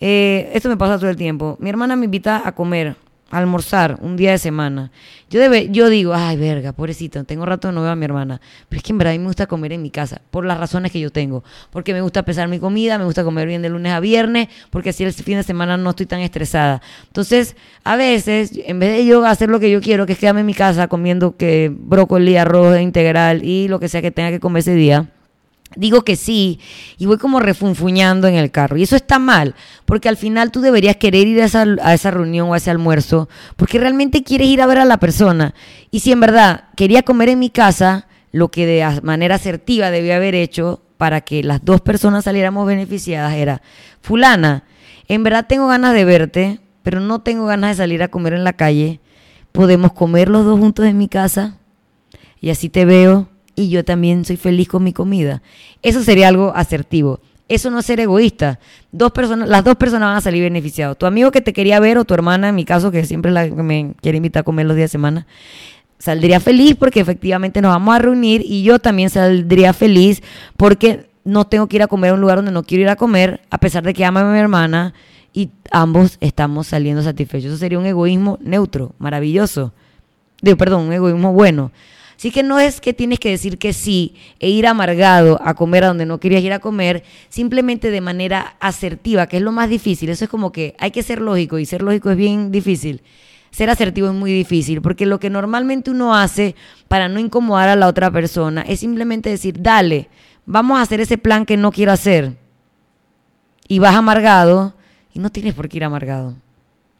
eh, 0.02 0.52
esto 0.54 0.68
me 0.68 0.76
pasa 0.76 1.00
todo 1.00 1.10
el 1.10 1.16
tiempo. 1.16 1.56
Mi 1.62 1.70
hermana 1.70 1.96
me 1.96 2.06
invita 2.06 2.42
a 2.46 2.54
comer 2.54 2.98
almorzar 3.34 3.98
un 4.02 4.16
día 4.16 4.32
de 4.32 4.38
semana. 4.38 4.92
Yo, 5.30 5.40
debe, 5.40 5.70
yo 5.72 5.90
digo, 5.90 6.14
ay, 6.14 6.38
verga, 6.38 6.72
pobrecito, 6.74 7.24
tengo 7.24 7.46
rato 7.46 7.72
no 7.72 7.82
veo 7.82 7.92
a 7.92 7.96
mi 7.96 8.06
hermana. 8.06 8.40
Pero 8.70 8.78
es 8.78 8.84
que 8.84 8.92
en 8.92 9.00
verdad 9.00 9.14
a 9.14 9.18
mí 9.18 9.20
me 9.20 9.28
gusta 9.28 9.48
comer 9.48 9.74
en 9.74 9.82
mi 9.82 9.90
casa, 9.90 10.22
por 10.30 10.46
las 10.46 10.60
razones 10.60 10.92
que 10.92 11.00
yo 11.00 11.12
tengo. 11.12 11.44
Porque 11.72 11.94
me 11.94 12.02
gusta 12.02 12.24
pesar 12.24 12.48
mi 12.48 12.60
comida, 12.60 12.98
me 12.98 13.06
gusta 13.06 13.24
comer 13.24 13.48
bien 13.48 13.62
de 13.62 13.70
lunes 13.70 13.92
a 13.92 14.00
viernes, 14.00 14.50
porque 14.70 14.92
así 14.92 15.04
el 15.04 15.14
fin 15.14 15.38
de 15.38 15.44
semana 15.44 15.78
no 15.78 15.90
estoy 15.90 16.06
tan 16.06 16.20
estresada. 16.20 16.82
Entonces, 17.08 17.56
a 17.84 17.96
veces, 17.96 18.52
en 18.54 18.80
vez 18.80 18.98
de 18.98 19.06
yo 19.06 19.26
hacer 19.26 19.50
lo 19.50 19.60
que 19.60 19.72
yo 19.72 19.82
quiero, 19.82 20.06
que 20.06 20.14
es 20.14 20.20
quedarme 20.20 20.42
en 20.42 20.46
mi 20.46 20.54
casa 20.54 20.88
comiendo 20.88 21.36
que 21.36 21.72
brócoli, 21.76 22.38
arroz 22.38 22.80
integral 22.80 23.44
y 23.44 23.68
lo 23.68 23.80
que 23.80 23.90
sea 23.90 24.02
que 24.02 24.12
tenga 24.12 24.30
que 24.30 24.40
comer 24.40 24.60
ese 24.60 24.76
día, 24.76 25.10
digo 25.76 26.04
que 26.04 26.16
sí 26.16 26.60
y 26.98 27.06
voy 27.06 27.18
como 27.18 27.40
refunfuñando 27.40 28.28
en 28.28 28.36
el 28.36 28.52
carro. 28.52 28.78
Y 28.78 28.84
eso 28.84 28.96
está 28.96 29.20
mal, 29.20 29.56
porque 29.86 30.10
al 30.10 30.18
final 30.18 30.52
tú 30.52 30.62
deberías 30.62 30.98
querer 30.98 31.28
ir 31.28 31.42
a 31.42 31.46
esa, 31.46 32.12
reunión 32.12 32.50
o 32.50 32.54
a 32.54 32.58
ese 32.58 32.72
almuerzo, 32.72 33.30
porque 33.56 33.80
realmente 33.80 34.24
quieres 34.24 34.48
ir 34.48 34.62
a 34.62 34.68
ver 34.68 34.80
a 34.80 34.86
la 34.86 34.98
persona. 34.98 35.54
Y 35.92 36.00
si 36.00 36.12
en 36.12 36.20
verdad 36.20 36.66
quería 36.76 37.04
comer 37.04 37.30
en 37.30 37.40
mi 37.40 37.50
casa, 37.50 38.08
lo 38.32 38.50
que 38.50 38.66
de 38.66 39.02
manera 39.02 39.36
asertiva 39.36 39.92
debía 39.92 40.16
haber 40.16 40.36
hecho 40.36 40.82
para 40.98 41.22
que 41.22 41.44
las 41.44 41.64
dos 41.64 41.82
personas 41.82 42.26
saliéramos 42.26 42.66
beneficiadas 42.66 43.34
era, 43.34 43.62
fulana, 44.02 44.64
en 45.08 45.24
verdad 45.24 45.46
tengo 45.48 45.68
ganas 45.68 45.94
de 45.94 46.06
verte, 46.06 46.60
pero 46.82 47.00
no 47.00 47.22
tengo 47.22 47.46
ganas 47.46 47.72
de 47.72 47.84
salir 47.84 48.04
a 48.04 48.08
comer 48.08 48.34
en 48.34 48.44
la 48.44 48.54
calle. 48.54 49.00
Podemos 49.52 49.94
comer 49.94 50.30
los 50.30 50.46
dos 50.46 50.60
juntos 50.60 50.86
en 50.86 50.98
mi 50.98 51.08
casa 51.08 51.58
y 52.42 52.50
así 52.50 52.70
te 52.70 52.86
veo 52.86 53.30
y 53.56 53.70
yo 53.70 53.84
también 53.84 54.26
soy 54.26 54.38
feliz 54.38 54.68
con 54.68 54.84
mi 54.84 54.94
comida. 54.94 55.42
Eso 55.82 56.04
sería 56.04 56.28
algo 56.28 56.54
asertivo. 56.56 57.20
Eso 57.50 57.70
no 57.70 57.80
es 57.80 57.86
ser 57.86 58.00
egoísta. 58.00 58.60
Dos 58.92 59.12
personas, 59.12 59.50
las 59.50 59.64
dos 59.64 59.76
personas 59.76 60.08
van 60.10 60.18
a 60.18 60.22
salir 60.22 60.44
beneficiados. 60.44 60.98
Tu 60.98 61.06
amigo 61.06 61.32
que 61.32 61.42
te 61.42 61.54
quería 61.54 61.80
ver 61.80 61.98
o 61.98 62.06
tu 62.06 62.14
hermana, 62.14 62.50
en 62.50 62.56
mi 62.56 62.66
caso, 62.66 62.90
que 62.90 63.06
siempre 63.06 63.32
la, 63.32 63.48
me 63.48 63.94
quiere 64.02 64.18
invitar 64.18 64.42
a 64.42 64.44
comer 64.44 64.66
los 64.66 64.76
días 64.76 64.90
de 64.90 64.94
semana, 64.94 65.28
saldría 66.00 66.40
feliz 66.40 66.76
porque 66.76 67.00
efectivamente 67.00 67.62
nos 67.62 67.72
vamos 67.72 67.96
a 67.96 68.00
reunir 68.00 68.42
y 68.46 68.64
yo 68.64 68.80
también 68.80 69.10
saldría 69.10 69.74
feliz 69.74 70.22
porque 70.58 71.10
no 71.24 71.46
tengo 71.46 71.68
que 71.68 71.78
ir 71.78 71.84
a 71.84 71.88
comer 71.88 72.12
a 72.12 72.14
un 72.16 72.22
lugar 72.22 72.38
donde 72.38 72.52
no 72.52 72.64
quiero 72.64 72.84
ir 72.84 72.90
a 72.90 72.96
comer, 72.96 73.42
a 73.50 73.58
pesar 73.58 73.84
de 73.84 73.94
que 73.94 74.04
ama 74.04 74.22
a 74.22 74.34
mi 74.34 74.40
hermana 74.40 74.94
y 75.34 75.50
ambos 75.72 76.18
estamos 76.22 76.68
saliendo 76.68 77.02
satisfechos. 77.02 77.52
Eso 77.52 77.58
sería 77.58 77.80
un 77.80 77.86
egoísmo 77.86 78.38
neutro, 78.42 78.94
maravilloso. 79.00 79.74
Digo, 80.42 80.58
perdón, 80.58 80.88
un 80.88 80.94
egoísmo 80.94 81.34
bueno. 81.34 81.72
Así 82.24 82.32
que 82.32 82.42
no 82.42 82.58
es 82.58 82.80
que 82.80 82.94
tienes 82.94 83.20
que 83.20 83.32
decir 83.32 83.58
que 83.58 83.74
sí 83.74 84.16
e 84.40 84.50
ir 84.50 84.66
amargado 84.66 85.42
a 85.44 85.56
comer 85.56 85.84
a 85.84 85.88
donde 85.88 86.06
no 86.06 86.22
querías 86.22 86.42
ir 86.42 86.54
a 86.54 86.60
comer, 86.60 87.04
simplemente 87.28 87.92
de 87.92 88.00
manera 88.00 88.56
asertiva, 88.62 89.28
que 89.28 89.36
es 89.36 89.44
lo 89.44 89.52
más 89.52 89.70
difícil. 89.70 90.10
Eso 90.10 90.24
es 90.24 90.30
como 90.30 90.54
que 90.54 90.74
hay 90.80 90.92
que 90.92 91.04
ser 91.04 91.20
lógico 91.20 91.60
y 91.60 91.66
ser 91.66 91.82
lógico 91.82 92.12
es 92.12 92.16
bien 92.16 92.50
difícil. 92.50 93.02
Ser 93.52 93.70
asertivo 93.70 94.08
es 94.08 94.14
muy 94.14 94.32
difícil, 94.32 94.82
porque 94.82 95.06
lo 95.06 95.20
que 95.20 95.30
normalmente 95.30 95.92
uno 95.92 96.16
hace 96.16 96.56
para 96.88 97.10
no 97.10 97.20
incomodar 97.20 97.68
a 97.68 97.76
la 97.76 97.88
otra 97.88 98.10
persona 98.10 98.62
es 98.62 98.80
simplemente 98.80 99.30
decir, 99.30 99.62
dale, 99.62 100.08
vamos 100.46 100.80
a 100.80 100.84
hacer 100.84 101.02
ese 101.02 101.18
plan 101.18 101.46
que 101.46 101.58
no 101.58 101.74
quiero 101.74 101.92
hacer. 101.92 102.38
Y 103.68 103.80
vas 103.80 103.96
amargado 103.96 104.76
y 105.14 105.20
no 105.20 105.30
tienes 105.30 105.56
por 105.56 105.68
qué 105.68 105.76
ir 105.76 105.84
amargado. 105.84 106.38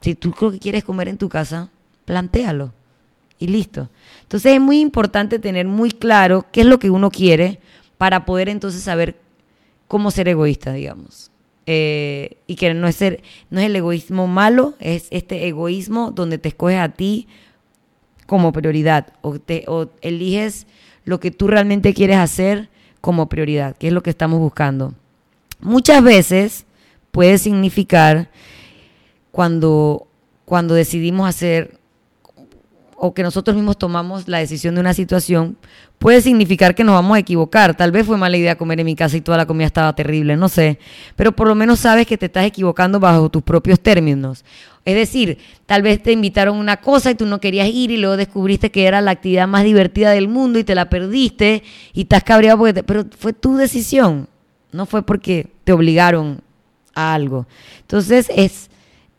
Si 0.02 0.14
tú 0.14 0.34
lo 0.38 0.52
que 0.52 0.58
quieres 0.58 0.84
comer 0.84 1.08
en 1.08 1.16
tu 1.16 1.30
casa, 1.30 1.70
plantéalo 2.04 2.74
y 3.38 3.48
listo. 3.48 3.90
Entonces 4.22 4.54
es 4.54 4.60
muy 4.60 4.80
importante 4.80 5.38
tener 5.38 5.66
muy 5.66 5.90
claro 5.90 6.46
qué 6.52 6.62
es 6.62 6.66
lo 6.66 6.78
que 6.78 6.90
uno 6.90 7.10
quiere 7.10 7.60
para 7.98 8.24
poder 8.24 8.48
entonces 8.48 8.82
saber 8.82 9.16
cómo 9.88 10.10
ser 10.10 10.28
egoísta, 10.28 10.72
digamos. 10.72 11.30
Eh, 11.66 12.36
y 12.46 12.56
que 12.56 12.74
no 12.74 12.86
es, 12.86 12.96
ser, 12.96 13.22
no 13.48 13.60
es 13.60 13.66
el 13.66 13.76
egoísmo 13.76 14.26
malo, 14.26 14.74
es 14.80 15.08
este 15.10 15.46
egoísmo 15.46 16.10
donde 16.10 16.36
te 16.36 16.48
escoges 16.48 16.78
a 16.78 16.90
ti 16.90 17.26
como 18.26 18.52
prioridad 18.52 19.14
o, 19.22 19.38
te, 19.38 19.64
o 19.66 19.88
eliges 20.02 20.66
lo 21.04 21.20
que 21.20 21.30
tú 21.30 21.48
realmente 21.48 21.94
quieres 21.94 22.18
hacer 22.18 22.68
como 23.00 23.28
prioridad, 23.28 23.76
que 23.76 23.88
es 23.88 23.92
lo 23.92 24.02
que 24.02 24.10
estamos 24.10 24.40
buscando. 24.40 24.94
Muchas 25.60 26.02
veces 26.02 26.66
puede 27.10 27.38
significar 27.38 28.30
cuando, 29.30 30.06
cuando 30.44 30.74
decidimos 30.74 31.28
hacer 31.28 31.78
o 32.96 33.14
que 33.14 33.22
nosotros 33.22 33.56
mismos 33.56 33.78
tomamos 33.78 34.28
la 34.28 34.38
decisión 34.38 34.74
de 34.74 34.80
una 34.80 34.94
situación, 34.94 35.56
puede 35.98 36.20
significar 36.20 36.74
que 36.74 36.84
nos 36.84 36.94
vamos 36.94 37.16
a 37.16 37.20
equivocar. 37.20 37.76
Tal 37.76 37.92
vez 37.92 38.06
fue 38.06 38.16
mala 38.16 38.36
idea 38.36 38.56
comer 38.56 38.80
en 38.80 38.86
mi 38.86 38.94
casa 38.94 39.16
y 39.16 39.20
toda 39.20 39.38
la 39.38 39.46
comida 39.46 39.66
estaba 39.66 39.94
terrible, 39.94 40.36
no 40.36 40.48
sé. 40.48 40.78
Pero 41.16 41.32
por 41.32 41.48
lo 41.48 41.54
menos 41.54 41.80
sabes 41.80 42.06
que 42.06 42.18
te 42.18 42.26
estás 42.26 42.44
equivocando 42.44 43.00
bajo 43.00 43.28
tus 43.28 43.42
propios 43.42 43.80
términos. 43.80 44.44
Es 44.84 44.94
decir, 44.94 45.38
tal 45.66 45.82
vez 45.82 46.02
te 46.02 46.12
invitaron 46.12 46.58
una 46.58 46.76
cosa 46.76 47.10
y 47.10 47.14
tú 47.14 47.24
no 47.24 47.40
querías 47.40 47.68
ir 47.68 47.90
y 47.90 47.96
luego 47.96 48.16
descubriste 48.16 48.70
que 48.70 48.86
era 48.86 49.00
la 49.00 49.12
actividad 49.12 49.48
más 49.48 49.64
divertida 49.64 50.10
del 50.10 50.28
mundo 50.28 50.58
y 50.58 50.64
te 50.64 50.74
la 50.74 50.90
perdiste 50.90 51.62
y 51.94 52.02
estás 52.02 52.22
cabreado 52.22 52.58
porque 52.58 52.82
pero 52.82 53.04
fue 53.16 53.32
tu 53.32 53.56
decisión, 53.56 54.28
no 54.72 54.84
fue 54.84 55.02
porque 55.02 55.48
te 55.64 55.72
obligaron 55.72 56.42
a 56.94 57.14
algo. 57.14 57.46
Entonces 57.80 58.30
es 58.34 58.68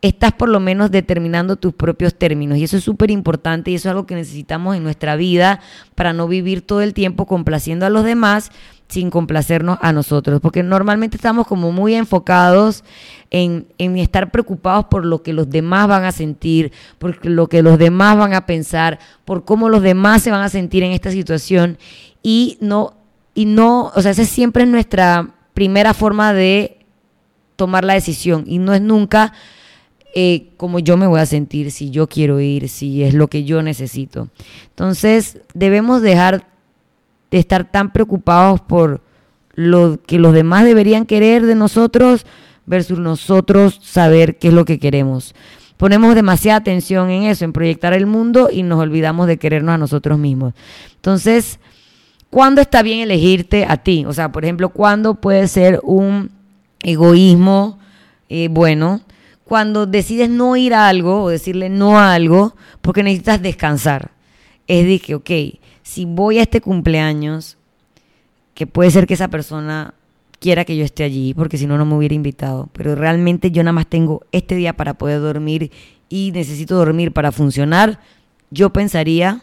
estás 0.08 0.34
por 0.34 0.50
lo 0.50 0.60
menos 0.60 0.92
determinando 0.92 1.56
tus 1.56 1.74
propios 1.74 2.16
términos. 2.16 2.58
Y 2.58 2.64
eso 2.64 2.78
es 2.78 2.84
súper 2.84 3.12
importante 3.12 3.72
y 3.72 3.76
eso 3.76 3.90
es 3.90 3.92
algo 3.92 4.06
que 4.06 4.16
necesitamos 4.16 4.76
en 4.76 4.84
nuestra 4.84 5.16
vida 5.16 5.60
para 5.96 6.14
no 6.14 6.28
vivir 6.28 6.62
todo 6.62 6.82
el 6.82 6.94
tiempo 6.94 7.26
complaciendo 7.26 7.86
a 7.86 7.90
los 7.90 8.04
demás 8.04 8.52
sin 8.88 9.10
complacernos 9.10 9.80
a 9.82 9.92
nosotros. 9.94 10.42
Porque 10.42 10.64
normalmente 10.64 11.18
estamos 11.18 11.48
como 11.48 11.72
muy 11.72 11.96
enfocados 11.96 12.84
en, 13.32 13.68
estar 13.78 14.32
preocupados 14.32 14.86
por 14.86 15.06
lo 15.06 15.24
que 15.24 15.34
los 15.34 15.50
demás 15.50 15.88
van 15.88 16.04
a 16.04 16.12
sentir, 16.12 16.72
por 17.00 17.26
lo 17.26 17.48
que 17.48 17.62
los 17.62 17.78
demás 17.78 18.18
van 18.18 18.34
a 18.34 18.46
pensar, 18.46 19.00
por 19.26 19.44
cómo 19.44 19.70
los 19.70 19.82
demás 19.82 20.22
se 20.22 20.32
van 20.32 20.42
a 20.42 20.50
sentir 20.50 20.84
en 20.84 20.92
esta 20.92 21.12
situación. 21.12 21.78
Y 22.22 22.58
no, 22.62 22.94
y 23.34 23.46
no, 23.46 23.92
o 23.96 24.02
sea, 24.02 24.12
esa 24.12 24.26
siempre 24.26 24.64
es 24.64 24.70
nuestra 24.70 25.30
primera 25.54 25.94
forma 25.94 26.34
de 26.34 26.86
tomar 27.56 27.86
la 27.86 27.94
decisión 27.94 28.44
y 28.46 28.60
no 28.60 28.74
es 28.74 28.82
nunca 28.82 29.34
eh, 30.18 30.54
como 30.56 30.80
yo 30.80 30.96
me 30.96 31.08
voy 31.08 31.20
a 31.20 31.26
sentir, 31.26 31.72
si 31.72 31.92
yo 31.92 32.08
quiero 32.08 32.40
ir, 32.40 32.70
si 32.70 33.04
es 33.04 33.14
lo 33.14 33.28
que 33.28 33.44
yo 33.44 33.62
necesito. 33.62 34.30
Entonces, 34.70 35.40
debemos 35.54 36.02
dejar 36.02 36.48
de 37.32 37.38
estar 37.38 37.70
tan 37.70 37.92
preocupados 37.92 38.62
por 38.62 39.02
lo 39.56 40.00
que 40.08 40.18
los 40.18 40.34
demás 40.34 40.64
deberían 40.64 41.06
querer 41.06 41.46
de 41.46 41.56
nosotros 41.56 42.26
versus 42.66 42.98
nosotros 42.98 43.78
saber 43.84 44.38
qué 44.38 44.48
es 44.48 44.54
lo 44.54 44.64
que 44.64 44.80
queremos. 44.80 45.36
Ponemos 45.76 46.16
demasiada 46.16 46.60
atención 46.60 47.10
en 47.10 47.24
eso, 47.24 47.44
en 47.44 47.52
proyectar 47.52 47.92
el 47.92 48.06
mundo 48.06 48.48
y 48.50 48.64
nos 48.64 48.80
olvidamos 48.80 49.28
de 49.28 49.36
querernos 49.36 49.76
a 49.76 49.78
nosotros 49.78 50.18
mismos. 50.18 50.54
Entonces, 50.96 51.60
¿cuándo 52.30 52.62
está 52.62 52.84
bien 52.84 53.00
elegirte 53.00 53.66
a 53.68 53.76
ti? 53.76 54.06
O 54.06 54.14
sea, 54.14 54.32
por 54.32 54.46
ejemplo, 54.46 54.70
¿cuándo 54.70 55.16
puede 55.16 55.50
ser 55.50 55.82
un 55.84 56.32
egoísmo 56.84 57.80
eh, 58.30 58.48
bueno? 58.50 59.02
Cuando 59.46 59.86
decides 59.86 60.30
no 60.30 60.58
ir 60.58 60.74
a 60.74 60.90
algo 60.90 61.24
o 61.24 61.30
decirle 61.30 61.70
no 61.70 61.98
a 61.98 62.14
algo 62.14 62.56
porque 62.82 63.04
necesitas 63.04 63.42
descansar. 63.42 64.12
Es 64.68 64.86
de 64.86 65.00
que, 65.00 65.16
ok, 65.16 65.32
si 65.84 66.06
voy 66.06 66.40
a 66.40 66.42
este 66.42 66.62
cumpleaños, 66.62 67.58
que 68.56 68.66
puede 68.66 68.90
ser 68.90 69.06
que 69.06 69.14
esa 69.14 69.28
persona 69.28 69.94
quiera 70.40 70.66
que 70.66 70.76
yo 70.76 70.84
esté 70.84 71.04
allí, 71.04 71.34
porque 71.34 71.58
si 71.58 71.68
no, 71.68 71.78
no 71.78 71.86
me 71.86 71.96
hubiera 71.96 72.16
invitado, 72.16 72.70
pero 72.74 72.96
realmente 72.96 73.52
yo 73.52 73.64
nada 73.64 73.74
más 73.74 73.88
tengo 73.88 74.26
este 74.32 74.56
día 74.56 74.74
para 74.74 74.96
poder 74.96 75.22
dormir 75.22 75.72
y 76.10 76.32
necesito 76.32 76.76
dormir 76.76 77.12
para 77.12 77.32
funcionar, 77.32 78.00
yo 78.50 78.72
pensaría 78.72 79.42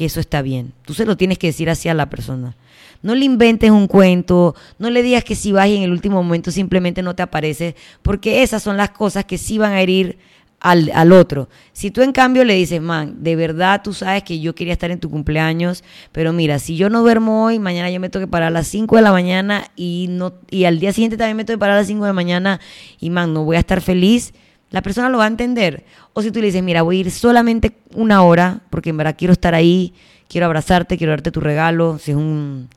que 0.00 0.06
eso 0.06 0.18
está 0.18 0.40
bien. 0.40 0.72
Tú 0.86 0.94
se 0.94 1.04
lo 1.04 1.18
tienes 1.18 1.36
que 1.36 1.48
decir 1.48 1.68
así 1.68 1.90
a 1.90 1.92
la 1.92 2.08
persona. 2.08 2.56
No 3.02 3.14
le 3.14 3.26
inventes 3.26 3.70
un 3.70 3.86
cuento, 3.86 4.54
no 4.78 4.88
le 4.88 5.02
digas 5.02 5.24
que 5.24 5.34
si 5.34 5.52
vas 5.52 5.68
y 5.68 5.76
en 5.76 5.82
el 5.82 5.92
último 5.92 6.22
momento 6.22 6.50
simplemente 6.50 7.02
no 7.02 7.14
te 7.14 7.22
aparece, 7.22 7.76
porque 8.00 8.42
esas 8.42 8.62
son 8.62 8.78
las 8.78 8.92
cosas 8.92 9.26
que 9.26 9.36
sí 9.36 9.58
van 9.58 9.72
a 9.72 9.82
herir 9.82 10.16
al, 10.58 10.90
al, 10.94 11.12
otro. 11.12 11.50
Si 11.74 11.90
tú 11.90 12.00
en 12.00 12.12
cambio 12.12 12.44
le 12.44 12.54
dices, 12.54 12.80
man, 12.80 13.22
de 13.22 13.36
verdad 13.36 13.82
tú 13.84 13.92
sabes 13.92 14.22
que 14.22 14.40
yo 14.40 14.54
quería 14.54 14.72
estar 14.72 14.90
en 14.90 15.00
tu 15.00 15.10
cumpleaños, 15.10 15.84
pero 16.12 16.32
mira, 16.32 16.58
si 16.58 16.78
yo 16.78 16.88
no 16.88 17.02
duermo 17.02 17.44
hoy, 17.44 17.58
mañana 17.58 17.90
yo 17.90 18.00
me 18.00 18.08
tengo 18.08 18.24
que 18.24 18.30
parar 18.30 18.48
a 18.48 18.50
las 18.50 18.68
5 18.68 18.96
de 18.96 19.02
la 19.02 19.12
mañana 19.12 19.66
y, 19.76 20.06
no, 20.08 20.32
y 20.48 20.64
al 20.64 20.80
día 20.80 20.94
siguiente 20.94 21.18
también 21.18 21.36
me 21.36 21.44
tengo 21.44 21.58
que 21.58 21.60
parar 21.60 21.76
a 21.76 21.80
las 21.80 21.88
5 21.88 22.04
de 22.04 22.08
la 22.08 22.14
mañana 22.14 22.58
y 23.00 23.10
man, 23.10 23.34
no 23.34 23.44
voy 23.44 23.56
a 23.56 23.60
estar 23.60 23.82
feliz, 23.82 24.32
la 24.70 24.82
persona 24.82 25.08
lo 25.08 25.18
va 25.18 25.24
a 25.24 25.28
entender. 25.28 25.84
O 26.12 26.22
si 26.22 26.30
tú 26.30 26.40
le 26.40 26.46
dices, 26.46 26.62
mira, 26.62 26.82
voy 26.82 26.98
a 26.98 27.00
ir 27.00 27.10
solamente 27.10 27.76
una 27.94 28.22
hora, 28.22 28.60
porque 28.70 28.90
en 28.90 28.96
verdad 28.96 29.16
quiero 29.18 29.32
estar 29.32 29.54
ahí, 29.54 29.94
quiero 30.28 30.46
abrazarte, 30.46 30.96
quiero 30.96 31.12
darte 31.12 31.30
tu 31.30 31.40
regalo, 31.40 31.98
si 31.98 32.12
es 32.12 32.16
un 32.16 32.68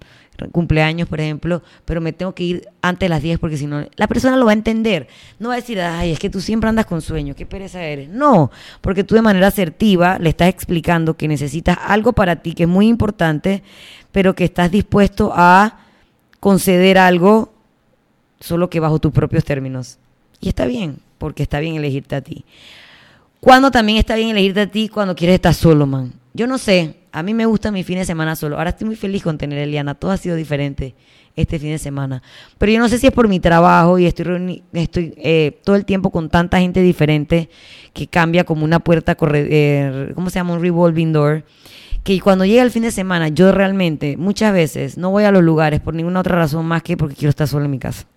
cumpleaños, 0.52 1.08
por 1.08 1.20
ejemplo, 1.22 1.62
pero 1.86 2.02
me 2.02 2.14
tengo 2.14 2.34
que 2.34 2.44
ir 2.44 2.70
antes 2.82 3.06
de 3.06 3.10
las 3.10 3.22
10 3.22 3.40
porque 3.40 3.58
si 3.58 3.66
no, 3.68 3.86
la 3.96 4.08
persona 4.08 4.36
lo 4.36 4.46
va 4.46 4.52
a 4.52 4.56
entender. 4.56 5.08
No 5.40 5.50
va 5.50 5.56
a 5.56 5.58
decir, 5.58 5.80
ay, 5.80 6.12
es 6.12 6.20
que 6.20 6.30
tú 6.30 6.42
siempre 6.42 6.70
andas 6.70 6.86
con 6.86 7.02
sueño, 7.02 7.36
qué 7.36 7.46
pereza 7.46 7.84
eres. 7.84 8.10
No, 8.10 8.52
porque 8.82 9.04
tú 9.04 9.16
de 9.16 9.22
manera 9.22 9.48
asertiva 9.48 10.18
le 10.20 10.30
estás 10.30 10.50
explicando 10.50 11.16
que 11.16 11.28
necesitas 11.28 11.78
algo 11.86 12.14
para 12.14 12.38
ti 12.38 12.54
que 12.54 12.64
es 12.64 12.70
muy 12.70 12.88
importante, 12.88 13.64
pero 14.12 14.36
que 14.36 14.44
estás 14.44 14.72
dispuesto 14.72 15.32
a 15.36 15.80
conceder 16.40 16.98
algo 16.98 17.54
solo 18.40 18.70
que 18.70 18.80
bajo 18.80 19.00
tus 19.00 19.12
propios 19.12 19.46
términos. 19.46 20.00
Y 20.42 20.50
está 20.50 20.66
bien, 20.66 20.98
porque 21.24 21.44
está 21.44 21.62
bien 21.62 21.75
elegirte 21.75 22.18
a 22.18 22.22
ti. 22.22 22.44
Cuando 23.39 23.72
también 23.72 23.98
está 23.98 24.18
bien 24.18 24.32
elegirte 24.32 24.60
a 24.60 24.68
ti 24.68 24.89
cuando 24.89 25.15
quieres 25.15 25.36
estar 25.36 25.53
solo, 25.53 25.88
man. 25.88 26.12
Yo 26.34 26.48
no 26.48 26.58
sé, 26.58 26.98
a 27.13 27.24
mí 27.24 27.34
me 27.34 27.46
gusta 27.46 27.72
mi 27.72 27.86
fin 27.86 27.98
de 27.98 28.03
semana 28.03 28.36
solo. 28.36 28.58
Ahora 28.58 28.72
estoy 28.72 28.88
muy 28.88 28.98
feliz 28.98 29.24
con 29.24 29.38
tener 29.38 29.58
Eliana. 29.58 29.96
Todo 29.96 30.12
ha 30.12 30.18
sido 30.18 30.36
diferente 30.36 30.96
este 31.38 31.60
fin 31.60 31.70
de 31.70 31.77
semana. 31.77 32.22
Pero 32.58 32.74
yo 32.74 32.80
no 32.80 32.89
sé 32.89 32.98
si 32.98 33.08
es 33.08 33.13
por 33.13 33.30
mi 33.30 33.39
trabajo 33.39 33.98
y 33.98 34.06
estoy, 34.06 34.63
estoy 34.74 35.13
eh, 35.15 35.62
todo 35.63 35.77
el 35.77 35.86
tiempo 35.86 36.10
con 36.10 36.27
tanta 36.27 36.60
gente 36.60 36.82
diferente 36.82 37.50
que 37.94 38.08
cambia 38.08 38.44
como 38.44 38.65
una 38.65 38.80
puerta, 38.80 39.15
eh, 39.34 40.12
¿cómo 40.15 40.30
se 40.30 40.39
llama? 40.39 40.56
Un 40.56 40.62
revolving 40.62 41.13
door. 41.13 41.46
Que 42.03 42.20
cuando 42.20 42.44
llega 42.44 42.63
el 42.63 42.72
fin 42.72 42.84
de 42.84 42.92
semana, 42.92 43.30
yo 43.30 43.53
realmente 43.53 44.18
muchas 44.18 44.51
veces 44.51 44.98
no 44.98 45.10
voy 45.10 45.24
a 45.24 45.32
los 45.32 45.42
lugares 45.42 45.80
por 45.80 45.94
ninguna 45.94 46.20
otra 46.20 46.36
razón 46.36 46.65
más 46.65 46.84
que 46.84 46.98
porque 46.98 47.15
quiero 47.15 47.30
estar 47.30 47.48
solo 47.48 47.63
en 47.63 47.72
mi 47.72 47.80
casa 47.80 48.08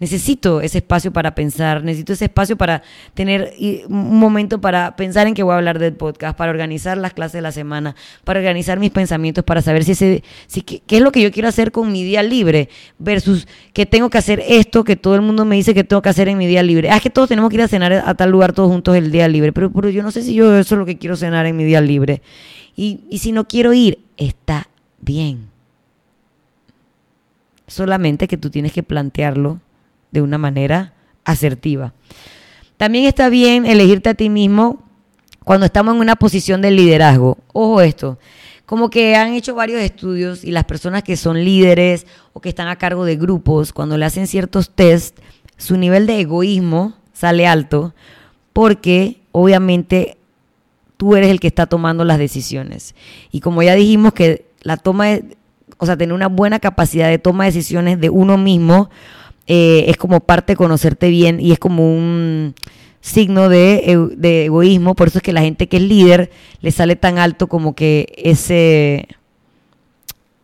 necesito 0.00 0.60
ese 0.60 0.78
espacio 0.78 1.12
para 1.12 1.34
pensar, 1.34 1.82
necesito 1.82 2.12
ese 2.12 2.26
espacio 2.26 2.56
para 2.56 2.82
tener 3.14 3.52
un 3.88 4.18
momento 4.18 4.60
para 4.60 4.96
pensar 4.96 5.26
en 5.26 5.34
qué 5.34 5.42
voy 5.42 5.52
a 5.52 5.56
hablar 5.56 5.78
del 5.78 5.94
podcast, 5.94 6.36
para 6.36 6.50
organizar 6.50 6.96
las 6.96 7.12
clases 7.14 7.34
de 7.34 7.42
la 7.42 7.52
semana, 7.52 7.96
para 8.24 8.38
organizar 8.38 8.78
mis 8.78 8.90
pensamientos, 8.90 9.44
para 9.44 9.62
saber 9.62 9.84
si 9.84 9.92
ese, 9.92 10.22
si, 10.46 10.62
qué, 10.62 10.82
es 10.88 11.02
lo 11.02 11.10
que 11.10 11.20
yo 11.20 11.32
quiero 11.32 11.48
hacer 11.48 11.72
con 11.72 11.90
mi 11.90 12.04
día 12.04 12.22
libre 12.22 12.68
versus 12.98 13.48
que 13.72 13.86
tengo 13.86 14.08
que 14.10 14.18
hacer 14.18 14.42
esto 14.46 14.84
que 14.84 14.96
todo 14.96 15.14
el 15.14 15.22
mundo 15.22 15.44
me 15.44 15.56
dice 15.56 15.74
que 15.74 15.84
tengo 15.84 16.02
que 16.02 16.08
hacer 16.08 16.28
en 16.28 16.38
mi 16.38 16.46
día 16.46 16.62
libre. 16.62 16.90
Ah, 16.90 16.96
es 16.96 17.02
que 17.02 17.10
todos 17.10 17.28
tenemos 17.28 17.50
que 17.50 17.56
ir 17.56 17.62
a 17.62 17.68
cenar 17.68 17.92
a 17.92 18.14
tal 18.14 18.30
lugar 18.30 18.52
todos 18.52 18.70
juntos 18.70 18.96
el 18.96 19.10
día 19.10 19.26
libre, 19.26 19.52
pero, 19.52 19.72
pero 19.72 19.88
yo 19.88 20.02
no 20.02 20.10
sé 20.10 20.22
si 20.22 20.34
yo 20.34 20.56
eso 20.58 20.74
es 20.74 20.78
lo 20.78 20.86
que 20.86 20.98
quiero 20.98 21.16
cenar 21.16 21.46
en 21.46 21.56
mi 21.56 21.64
día 21.64 21.80
libre. 21.80 22.22
Y, 22.76 23.00
y 23.10 23.18
si 23.18 23.32
no 23.32 23.48
quiero 23.48 23.72
ir, 23.72 23.98
está 24.16 24.68
bien. 25.00 25.48
Solamente 27.66 28.28
que 28.28 28.36
tú 28.36 28.48
tienes 28.48 28.72
que 28.72 28.82
plantearlo 28.82 29.60
de 30.10 30.22
una 30.22 30.38
manera 30.38 30.94
asertiva. 31.24 31.92
También 32.76 33.04
está 33.04 33.28
bien 33.28 33.66
elegirte 33.66 34.08
a 34.08 34.14
ti 34.14 34.30
mismo 34.30 34.82
cuando 35.44 35.66
estamos 35.66 35.94
en 35.94 36.00
una 36.00 36.16
posición 36.16 36.62
de 36.62 36.70
liderazgo. 36.70 37.38
Ojo 37.52 37.80
esto, 37.80 38.18
como 38.66 38.90
que 38.90 39.16
han 39.16 39.32
hecho 39.32 39.54
varios 39.54 39.80
estudios 39.80 40.44
y 40.44 40.50
las 40.50 40.64
personas 40.64 41.02
que 41.02 41.16
son 41.16 41.42
líderes 41.42 42.06
o 42.32 42.40
que 42.40 42.50
están 42.50 42.68
a 42.68 42.76
cargo 42.76 43.04
de 43.04 43.16
grupos, 43.16 43.72
cuando 43.72 43.96
le 43.96 44.04
hacen 44.04 44.26
ciertos 44.26 44.70
test, 44.70 45.18
su 45.56 45.76
nivel 45.76 46.06
de 46.06 46.20
egoísmo 46.20 46.94
sale 47.12 47.46
alto 47.46 47.94
porque 48.52 49.20
obviamente 49.32 50.18
tú 50.98 51.16
eres 51.16 51.30
el 51.30 51.40
que 51.40 51.46
está 51.46 51.66
tomando 51.66 52.04
las 52.04 52.18
decisiones. 52.18 52.94
Y 53.30 53.40
como 53.40 53.62
ya 53.62 53.74
dijimos 53.74 54.12
que 54.12 54.46
la 54.60 54.76
toma 54.76 55.06
de, 55.06 55.36
o 55.78 55.86
sea, 55.86 55.96
tener 55.96 56.12
una 56.12 56.28
buena 56.28 56.58
capacidad 56.58 57.08
de 57.08 57.18
toma 57.18 57.44
de 57.44 57.52
decisiones 57.52 58.00
de 58.00 58.10
uno 58.10 58.36
mismo 58.36 58.90
eh, 59.50 59.86
es 59.88 59.96
como 59.96 60.20
parte 60.20 60.52
de 60.52 60.56
conocerte 60.56 61.08
bien 61.08 61.40
y 61.40 61.52
es 61.52 61.58
como 61.58 61.90
un 61.90 62.54
signo 63.00 63.48
de, 63.48 64.10
de, 64.14 64.44
egoísmo, 64.44 64.94
por 64.94 65.08
eso 65.08 65.18
es 65.18 65.22
que 65.22 65.32
la 65.32 65.40
gente 65.40 65.68
que 65.68 65.78
es 65.78 65.82
líder 65.82 66.30
le 66.60 66.70
sale 66.70 66.96
tan 66.96 67.18
alto 67.18 67.46
como 67.46 67.74
que 67.74 68.12
ese, 68.18 69.08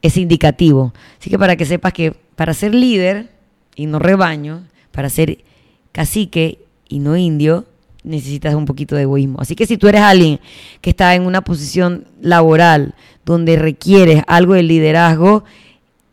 ese 0.01 0.21
indicativo. 0.23 0.95
Así 1.21 1.29
que 1.29 1.39
para 1.39 1.57
que 1.57 1.67
sepas 1.67 1.93
que 1.93 2.13
para 2.35 2.55
ser 2.55 2.75
líder 2.75 3.29
y 3.77 3.85
no 3.85 3.99
rebaño, 3.99 4.65
para 4.91 5.11
ser 5.11 5.45
cacique 5.93 6.61
y 6.89 7.01
no 7.01 7.15
indio, 7.15 7.67
necesitas 8.05 8.55
un 8.55 8.65
poquito 8.65 8.97
de 8.97 9.03
egoísmo. 9.03 9.39
Así 9.39 9.55
que 9.55 9.67
si 9.67 9.77
tú 9.77 9.87
eres 9.87 10.01
alguien 10.01 10.41
que 10.81 10.91
está 10.91 11.15
en 11.15 11.27
una 11.27 11.43
posición 11.43 12.07
laboral 12.23 12.95
donde 13.27 13.57
requieres 13.57 14.23
algo 14.27 14.55
de 14.55 14.63
liderazgo, 14.63 15.45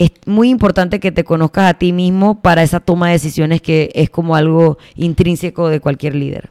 es 0.01 0.11
muy 0.25 0.49
importante 0.49 0.99
que 0.99 1.11
te 1.11 1.23
conozcas 1.23 1.69
a 1.69 1.73
ti 1.75 1.93
mismo 1.93 2.41
para 2.41 2.63
esa 2.63 2.79
toma 2.79 3.07
de 3.07 3.13
decisiones 3.13 3.61
que 3.61 3.91
es 3.93 4.09
como 4.09 4.35
algo 4.35 4.79
intrínseco 4.95 5.69
de 5.69 5.79
cualquier 5.79 6.15
líder. 6.15 6.49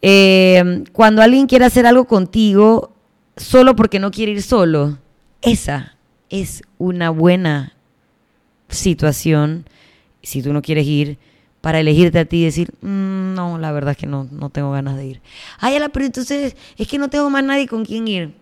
Eh, 0.00 0.84
cuando 0.92 1.22
alguien 1.22 1.48
quiere 1.48 1.64
hacer 1.64 1.86
algo 1.86 2.04
contigo 2.04 2.92
solo 3.36 3.74
porque 3.74 3.98
no 3.98 4.12
quiere 4.12 4.30
ir 4.30 4.42
solo, 4.42 4.98
esa 5.42 5.96
es 6.28 6.62
una 6.78 7.10
buena 7.10 7.74
situación, 8.68 9.66
si 10.22 10.40
tú 10.40 10.52
no 10.52 10.62
quieres 10.62 10.86
ir, 10.86 11.18
para 11.60 11.80
elegirte 11.80 12.20
a 12.20 12.26
ti 12.26 12.42
y 12.42 12.44
decir, 12.44 12.72
mm, 12.80 13.34
no, 13.34 13.58
la 13.58 13.72
verdad 13.72 13.90
es 13.90 13.96
que 13.96 14.06
no, 14.06 14.28
no 14.30 14.50
tengo 14.50 14.70
ganas 14.70 14.96
de 14.96 15.06
ir. 15.06 15.20
Ay, 15.58 15.78
pero 15.92 16.06
entonces 16.06 16.54
es 16.78 16.86
que 16.86 16.96
no 16.96 17.10
tengo 17.10 17.28
más 17.28 17.42
nadie 17.42 17.66
con 17.66 17.84
quien 17.84 18.06
ir 18.06 18.39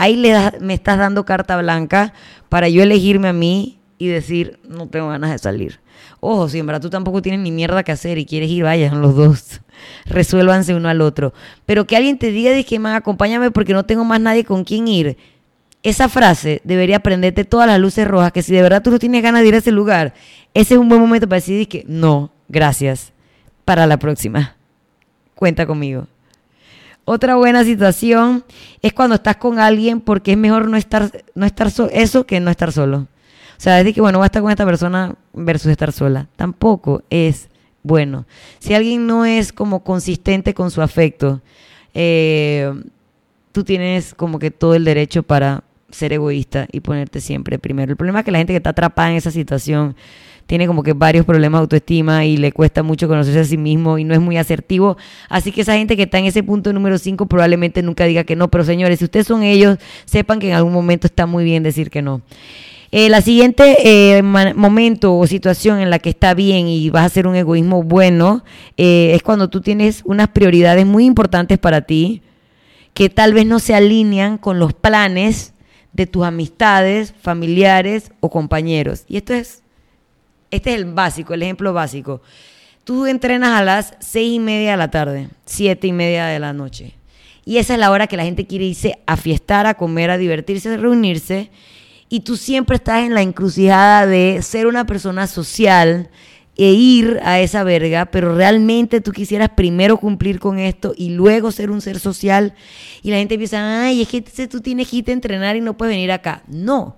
ahí 0.00 0.16
le 0.16 0.34
me 0.60 0.74
estás 0.74 0.98
dando 0.98 1.24
carta 1.24 1.60
blanca 1.60 2.14
para 2.48 2.68
yo 2.68 2.82
elegirme 2.82 3.28
a 3.28 3.32
mí 3.32 3.78
y 3.98 4.08
decir, 4.08 4.58
no 4.66 4.88
tengo 4.88 5.08
ganas 5.08 5.30
de 5.30 5.38
salir. 5.38 5.78
Ojo, 6.20 6.48
si 6.48 6.58
en 6.58 6.66
verdad 6.66 6.80
tú 6.80 6.88
tampoco 6.88 7.20
tienes 7.20 7.40
ni 7.40 7.50
mierda 7.50 7.82
que 7.82 7.92
hacer 7.92 8.16
y 8.16 8.24
quieres 8.24 8.50
ir, 8.50 8.64
vayan 8.64 9.02
los 9.02 9.14
dos. 9.14 9.60
Resuélvanse 10.06 10.74
uno 10.74 10.88
al 10.88 11.02
otro. 11.02 11.34
Pero 11.66 11.86
que 11.86 11.96
alguien 11.96 12.18
te 12.18 12.30
diga, 12.30 12.50
dije, 12.52 12.78
man, 12.78 12.94
acompáñame 12.94 13.50
porque 13.50 13.74
no 13.74 13.84
tengo 13.84 14.04
más 14.04 14.20
nadie 14.20 14.44
con 14.44 14.64
quien 14.64 14.88
ir. 14.88 15.18
Esa 15.82 16.08
frase 16.08 16.62
debería 16.64 17.00
prenderte 17.00 17.44
todas 17.44 17.66
las 17.66 17.78
luces 17.78 18.08
rojas, 18.08 18.32
que 18.32 18.42
si 18.42 18.54
de 18.54 18.62
verdad 18.62 18.82
tú 18.82 18.90
no 18.90 18.98
tienes 18.98 19.22
ganas 19.22 19.42
de 19.42 19.48
ir 19.48 19.54
a 19.54 19.58
ese 19.58 19.72
lugar, 19.72 20.14
ese 20.54 20.74
es 20.74 20.80
un 20.80 20.88
buen 20.88 21.00
momento 21.00 21.28
para 21.28 21.40
decir 21.40 21.68
que 21.68 21.84
no, 21.86 22.32
gracias. 22.48 23.12
Para 23.66 23.86
la 23.86 23.98
próxima. 23.98 24.56
Cuenta 25.34 25.66
conmigo. 25.66 26.06
Otra 27.12 27.34
buena 27.34 27.64
situación 27.64 28.44
es 28.82 28.92
cuando 28.92 29.16
estás 29.16 29.34
con 29.34 29.58
alguien 29.58 30.00
porque 30.00 30.30
es 30.30 30.38
mejor 30.38 30.68
no 30.68 30.76
estar, 30.76 31.24
no 31.34 31.44
estar 31.44 31.68
eso 31.90 32.24
que 32.24 32.38
no 32.38 32.52
estar 32.52 32.70
solo. 32.70 32.98
O 32.98 33.06
sea, 33.56 33.74
decir 33.74 33.96
que, 33.96 34.00
bueno, 34.00 34.20
va 34.20 34.26
a 34.26 34.28
estar 34.28 34.40
con 34.40 34.52
esta 34.52 34.64
persona 34.64 35.16
versus 35.32 35.72
estar 35.72 35.90
sola. 35.90 36.28
Tampoco 36.36 37.02
es 37.10 37.48
bueno. 37.82 38.26
Si 38.60 38.74
alguien 38.74 39.08
no 39.08 39.24
es 39.24 39.52
como 39.52 39.82
consistente 39.82 40.54
con 40.54 40.70
su 40.70 40.82
afecto, 40.82 41.42
eh, 41.94 42.72
tú 43.50 43.64
tienes 43.64 44.14
como 44.14 44.38
que 44.38 44.52
todo 44.52 44.76
el 44.76 44.84
derecho 44.84 45.24
para 45.24 45.64
ser 45.90 46.12
egoísta 46.12 46.68
y 46.70 46.78
ponerte 46.78 47.20
siempre 47.20 47.58
primero. 47.58 47.90
El 47.90 47.96
problema 47.96 48.20
es 48.20 48.24
que 48.24 48.30
la 48.30 48.38
gente 48.38 48.52
que 48.52 48.58
está 48.58 48.70
atrapada 48.70 49.10
en 49.10 49.16
esa 49.16 49.32
situación 49.32 49.96
tiene 50.50 50.66
como 50.66 50.82
que 50.82 50.94
varios 50.94 51.24
problemas 51.24 51.60
de 51.60 51.62
autoestima 51.62 52.24
y 52.24 52.36
le 52.36 52.50
cuesta 52.50 52.82
mucho 52.82 53.06
conocerse 53.06 53.38
a 53.38 53.44
sí 53.44 53.56
mismo 53.56 53.98
y 53.98 54.02
no 54.04 54.14
es 54.14 54.20
muy 54.20 54.36
asertivo. 54.36 54.96
Así 55.28 55.52
que 55.52 55.60
esa 55.60 55.74
gente 55.74 55.96
que 55.96 56.02
está 56.02 56.18
en 56.18 56.24
ese 56.24 56.42
punto 56.42 56.72
número 56.72 56.98
5 56.98 57.26
probablemente 57.26 57.84
nunca 57.84 58.04
diga 58.04 58.24
que 58.24 58.34
no. 58.34 58.50
Pero 58.50 58.64
señores, 58.64 58.98
si 58.98 59.04
ustedes 59.04 59.28
son 59.28 59.44
ellos, 59.44 59.78
sepan 60.06 60.40
que 60.40 60.48
en 60.48 60.56
algún 60.56 60.72
momento 60.72 61.06
está 61.06 61.26
muy 61.26 61.44
bien 61.44 61.62
decir 61.62 61.88
que 61.88 62.02
no. 62.02 62.22
Eh, 62.90 63.08
la 63.10 63.20
siguiente 63.20 63.76
eh, 63.84 64.22
momento 64.22 65.16
o 65.16 65.24
situación 65.28 65.78
en 65.78 65.88
la 65.88 66.00
que 66.00 66.10
está 66.10 66.34
bien 66.34 66.66
y 66.66 66.90
vas 66.90 67.04
a 67.04 67.06
hacer 67.06 67.28
un 67.28 67.36
egoísmo 67.36 67.84
bueno 67.84 68.42
eh, 68.76 69.12
es 69.14 69.22
cuando 69.22 69.50
tú 69.50 69.60
tienes 69.60 70.02
unas 70.04 70.30
prioridades 70.30 70.84
muy 70.84 71.04
importantes 71.04 71.60
para 71.60 71.82
ti 71.82 72.22
que 72.92 73.08
tal 73.08 73.34
vez 73.34 73.46
no 73.46 73.60
se 73.60 73.76
alinean 73.76 74.36
con 74.36 74.58
los 74.58 74.72
planes 74.72 75.54
de 75.92 76.08
tus 76.08 76.24
amistades, 76.24 77.14
familiares 77.22 78.10
o 78.18 78.30
compañeros. 78.30 79.04
Y 79.06 79.16
esto 79.16 79.32
es 79.32 79.62
este 80.50 80.70
es 80.70 80.76
el 80.76 80.86
básico, 80.86 81.34
el 81.34 81.42
ejemplo 81.42 81.72
básico. 81.72 82.22
Tú 82.84 83.06
entrenas 83.06 83.60
a 83.60 83.64
las 83.64 83.94
seis 84.00 84.34
y 84.34 84.38
media 84.38 84.72
de 84.72 84.76
la 84.76 84.90
tarde, 84.90 85.28
siete 85.44 85.86
y 85.86 85.92
media 85.92 86.26
de 86.26 86.38
la 86.38 86.52
noche. 86.52 86.94
Y 87.44 87.58
esa 87.58 87.74
es 87.74 87.80
la 87.80 87.90
hora 87.90 88.06
que 88.06 88.16
la 88.16 88.24
gente 88.24 88.46
quiere 88.46 88.64
irse 88.64 88.98
a 89.06 89.16
fiestar, 89.16 89.66
a 89.66 89.74
comer, 89.74 90.10
a 90.10 90.18
divertirse, 90.18 90.72
a 90.72 90.76
reunirse. 90.76 91.50
Y 92.08 92.20
tú 92.20 92.36
siempre 92.36 92.76
estás 92.76 93.04
en 93.04 93.14
la 93.14 93.22
encrucijada 93.22 94.06
de 94.06 94.40
ser 94.42 94.66
una 94.66 94.86
persona 94.86 95.26
social 95.26 96.10
e 96.56 96.72
ir 96.72 97.20
a 97.22 97.40
esa 97.40 97.64
verga, 97.64 98.06
pero 98.06 98.34
realmente 98.34 99.00
tú 99.00 99.12
quisieras 99.12 99.50
primero 99.50 99.96
cumplir 99.96 100.38
con 100.38 100.58
esto 100.58 100.92
y 100.96 101.10
luego 101.10 101.52
ser 101.52 101.70
un 101.70 101.80
ser 101.80 101.98
social. 101.98 102.54
Y 103.02 103.10
la 103.10 103.16
gente 103.16 103.38
piensa, 103.38 103.84
ay, 103.84 104.02
es 104.02 104.08
que 104.08 104.20
tú 104.20 104.60
tienes 104.60 104.88
que 104.88 104.96
irte 104.96 105.12
a 105.12 105.14
entrenar 105.14 105.56
y 105.56 105.60
no 105.60 105.76
puedes 105.76 105.94
venir 105.94 106.12
acá. 106.12 106.42
No, 106.48 106.96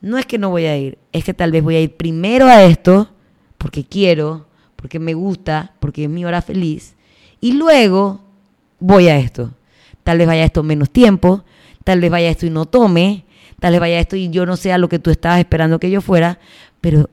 no 0.00 0.18
es 0.18 0.26
que 0.26 0.38
no 0.38 0.50
voy 0.50 0.66
a 0.66 0.76
ir, 0.76 0.98
es 1.12 1.24
que 1.24 1.34
tal 1.34 1.52
vez 1.52 1.62
voy 1.62 1.76
a 1.76 1.80
ir 1.80 1.96
primero 1.96 2.46
a 2.46 2.62
esto, 2.64 3.08
porque 3.56 3.84
quiero, 3.84 4.46
porque 4.76 4.98
me 4.98 5.14
gusta, 5.14 5.74
porque 5.80 6.04
es 6.04 6.10
mi 6.10 6.24
hora 6.24 6.42
feliz, 6.42 6.94
y 7.40 7.52
luego 7.52 8.20
voy 8.78 9.08
a 9.08 9.18
esto. 9.18 9.52
Tal 10.04 10.18
vez 10.18 10.26
vaya 10.26 10.42
a 10.42 10.46
esto 10.46 10.62
menos 10.62 10.90
tiempo, 10.90 11.44
tal 11.84 12.00
vez 12.00 12.10
vaya 12.10 12.28
a 12.28 12.30
esto 12.30 12.46
y 12.46 12.50
no 12.50 12.66
tome, 12.66 13.24
tal 13.60 13.72
vez 13.72 13.80
vaya 13.80 13.96
a 13.96 14.00
esto 14.00 14.16
y 14.16 14.30
yo 14.30 14.46
no 14.46 14.56
sea 14.56 14.78
lo 14.78 14.88
que 14.88 14.98
tú 14.98 15.10
estabas 15.10 15.38
esperando 15.38 15.78
que 15.78 15.90
yo 15.90 16.00
fuera, 16.00 16.38
pero 16.80 17.10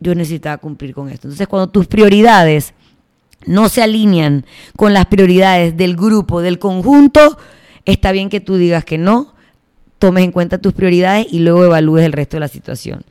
yo 0.00 0.14
necesitaba 0.14 0.58
cumplir 0.58 0.94
con 0.94 1.08
esto. 1.08 1.28
Entonces, 1.28 1.48
cuando 1.48 1.68
tus 1.68 1.86
prioridades 1.86 2.74
no 3.46 3.68
se 3.68 3.82
alinean 3.82 4.46
con 4.76 4.94
las 4.94 5.06
prioridades 5.06 5.76
del 5.76 5.96
grupo, 5.96 6.40
del 6.40 6.58
conjunto, 6.58 7.38
está 7.84 8.12
bien 8.12 8.28
que 8.28 8.40
tú 8.40 8.56
digas 8.56 8.84
que 8.84 8.98
no, 8.98 9.34
tomes 9.98 10.24
en 10.24 10.32
cuenta 10.32 10.58
tus 10.58 10.72
prioridades 10.72 11.26
y 11.30 11.40
luego 11.40 11.64
evalúes 11.64 12.04
el 12.04 12.12
resto 12.12 12.36
de 12.36 12.40
la 12.40 12.48
situación. 12.48 13.04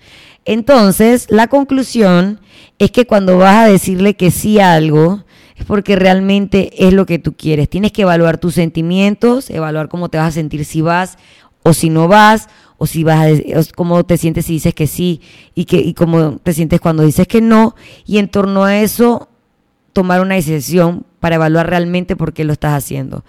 Entonces, 0.46 1.28
la 1.30 1.48
conclusión 1.48 2.40
es 2.78 2.92
que 2.92 3.08
cuando 3.08 3.38
vas 3.38 3.56
a 3.56 3.68
decirle 3.68 4.16
que 4.16 4.32
sí 4.32 4.60
a 4.60 4.74
algo, 4.74 5.24
es 5.56 5.66
porque 5.66 5.96
realmente 5.96 6.86
es 6.86 6.94
lo 6.94 7.06
que 7.06 7.18
tú 7.18 7.34
quieres. 7.34 7.70
Tienes 7.70 7.92
que 7.92 8.04
evaluar 8.04 8.38
tus 8.38 8.54
sentimientos, 8.54 9.50
evaluar 9.50 9.88
cómo 9.88 10.10
te 10.10 10.18
vas 10.18 10.28
a 10.28 10.32
sentir 10.32 10.66
si 10.66 10.82
vas 10.82 11.18
o 11.64 11.74
si 11.74 11.90
no 11.90 12.08
vas, 12.08 12.48
o 12.78 12.86
si 12.86 13.04
vas 13.04 13.26
a, 13.26 13.74
cómo 13.76 14.06
te 14.06 14.18
sientes 14.18 14.46
si 14.46 14.54
dices 14.54 14.74
que 14.74 14.86
sí 14.86 15.22
y, 15.56 15.66
que, 15.66 15.78
y 15.78 15.94
cómo 15.94 16.38
te 16.38 16.54
sientes 16.54 16.82
cuando 16.82 17.04
dices 17.04 17.28
que 17.28 17.42
no. 17.42 17.76
Y 18.06 18.18
en 18.18 18.28
torno 18.28 18.66
a 18.66 18.78
eso, 18.78 19.30
tomar 19.94 20.22
una 20.22 20.36
decisión 20.36 21.06
para 21.20 21.36
evaluar 21.36 21.70
realmente 21.70 22.16
por 22.16 22.34
qué 22.34 22.44
lo 22.44 22.54
estás 22.54 22.74
haciendo. 22.74 23.24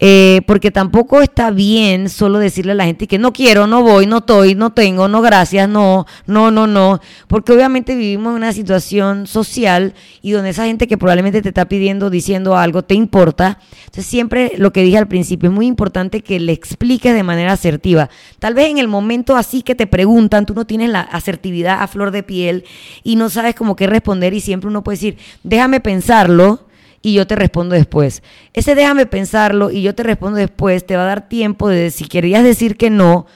Eh, 0.00 0.42
porque 0.46 0.72
tampoco 0.72 1.20
está 1.20 1.50
bien 1.52 2.08
solo 2.08 2.40
decirle 2.40 2.72
a 2.72 2.74
la 2.74 2.84
gente 2.84 3.06
que 3.06 3.18
no 3.18 3.32
quiero, 3.32 3.68
no 3.68 3.82
voy, 3.82 4.06
no 4.06 4.18
estoy, 4.18 4.56
no 4.56 4.70
tengo, 4.70 5.06
no 5.06 5.22
gracias, 5.22 5.68
no, 5.68 6.04
no, 6.26 6.50
no, 6.50 6.66
no, 6.66 7.00
porque 7.28 7.52
obviamente 7.52 7.94
vivimos 7.94 8.30
en 8.30 8.36
una 8.36 8.52
situación 8.52 9.28
social 9.28 9.94
y 10.20 10.32
donde 10.32 10.50
esa 10.50 10.66
gente 10.66 10.88
que 10.88 10.98
probablemente 10.98 11.42
te 11.42 11.48
está 11.50 11.66
pidiendo, 11.66 12.10
diciendo 12.10 12.56
algo, 12.56 12.82
te 12.82 12.94
importa. 12.94 13.58
Entonces 13.84 14.06
siempre 14.06 14.52
lo 14.56 14.72
que 14.72 14.82
dije 14.82 14.98
al 14.98 15.06
principio, 15.06 15.48
es 15.48 15.54
muy 15.54 15.66
importante 15.66 16.22
que 16.22 16.40
le 16.40 16.52
expliques 16.52 17.14
de 17.14 17.22
manera 17.22 17.52
asertiva. 17.52 18.10
Tal 18.40 18.54
vez 18.54 18.70
en 18.70 18.78
el 18.78 18.88
momento 18.88 19.36
así 19.36 19.62
que 19.62 19.76
te 19.76 19.86
preguntan, 19.86 20.44
tú 20.44 20.54
no 20.54 20.66
tienes 20.66 20.90
la 20.90 21.02
asertividad 21.02 21.80
a 21.82 21.86
flor 21.86 22.10
de 22.10 22.24
piel 22.24 22.64
y 23.04 23.14
no 23.14 23.30
sabes 23.30 23.54
cómo 23.54 23.76
qué 23.76 23.86
responder 23.86 24.34
y 24.34 24.40
siempre 24.40 24.68
uno 24.68 24.82
puede 24.82 24.96
decir, 24.96 25.18
déjame 25.44 25.78
pensarlo 25.78 26.66
y 27.04 27.12
yo 27.12 27.26
te 27.26 27.36
respondo 27.36 27.74
después. 27.74 28.22
Ese 28.54 28.74
déjame 28.74 29.04
pensarlo 29.04 29.70
y 29.70 29.82
yo 29.82 29.94
te 29.94 30.02
respondo 30.02 30.38
después 30.38 30.86
te 30.86 30.96
va 30.96 31.02
a 31.02 31.06
dar 31.06 31.28
tiempo 31.28 31.68
de 31.68 31.90
si 31.90 32.06
querías 32.06 32.42
decir 32.42 32.78
que 32.78 32.88
no, 32.88 33.26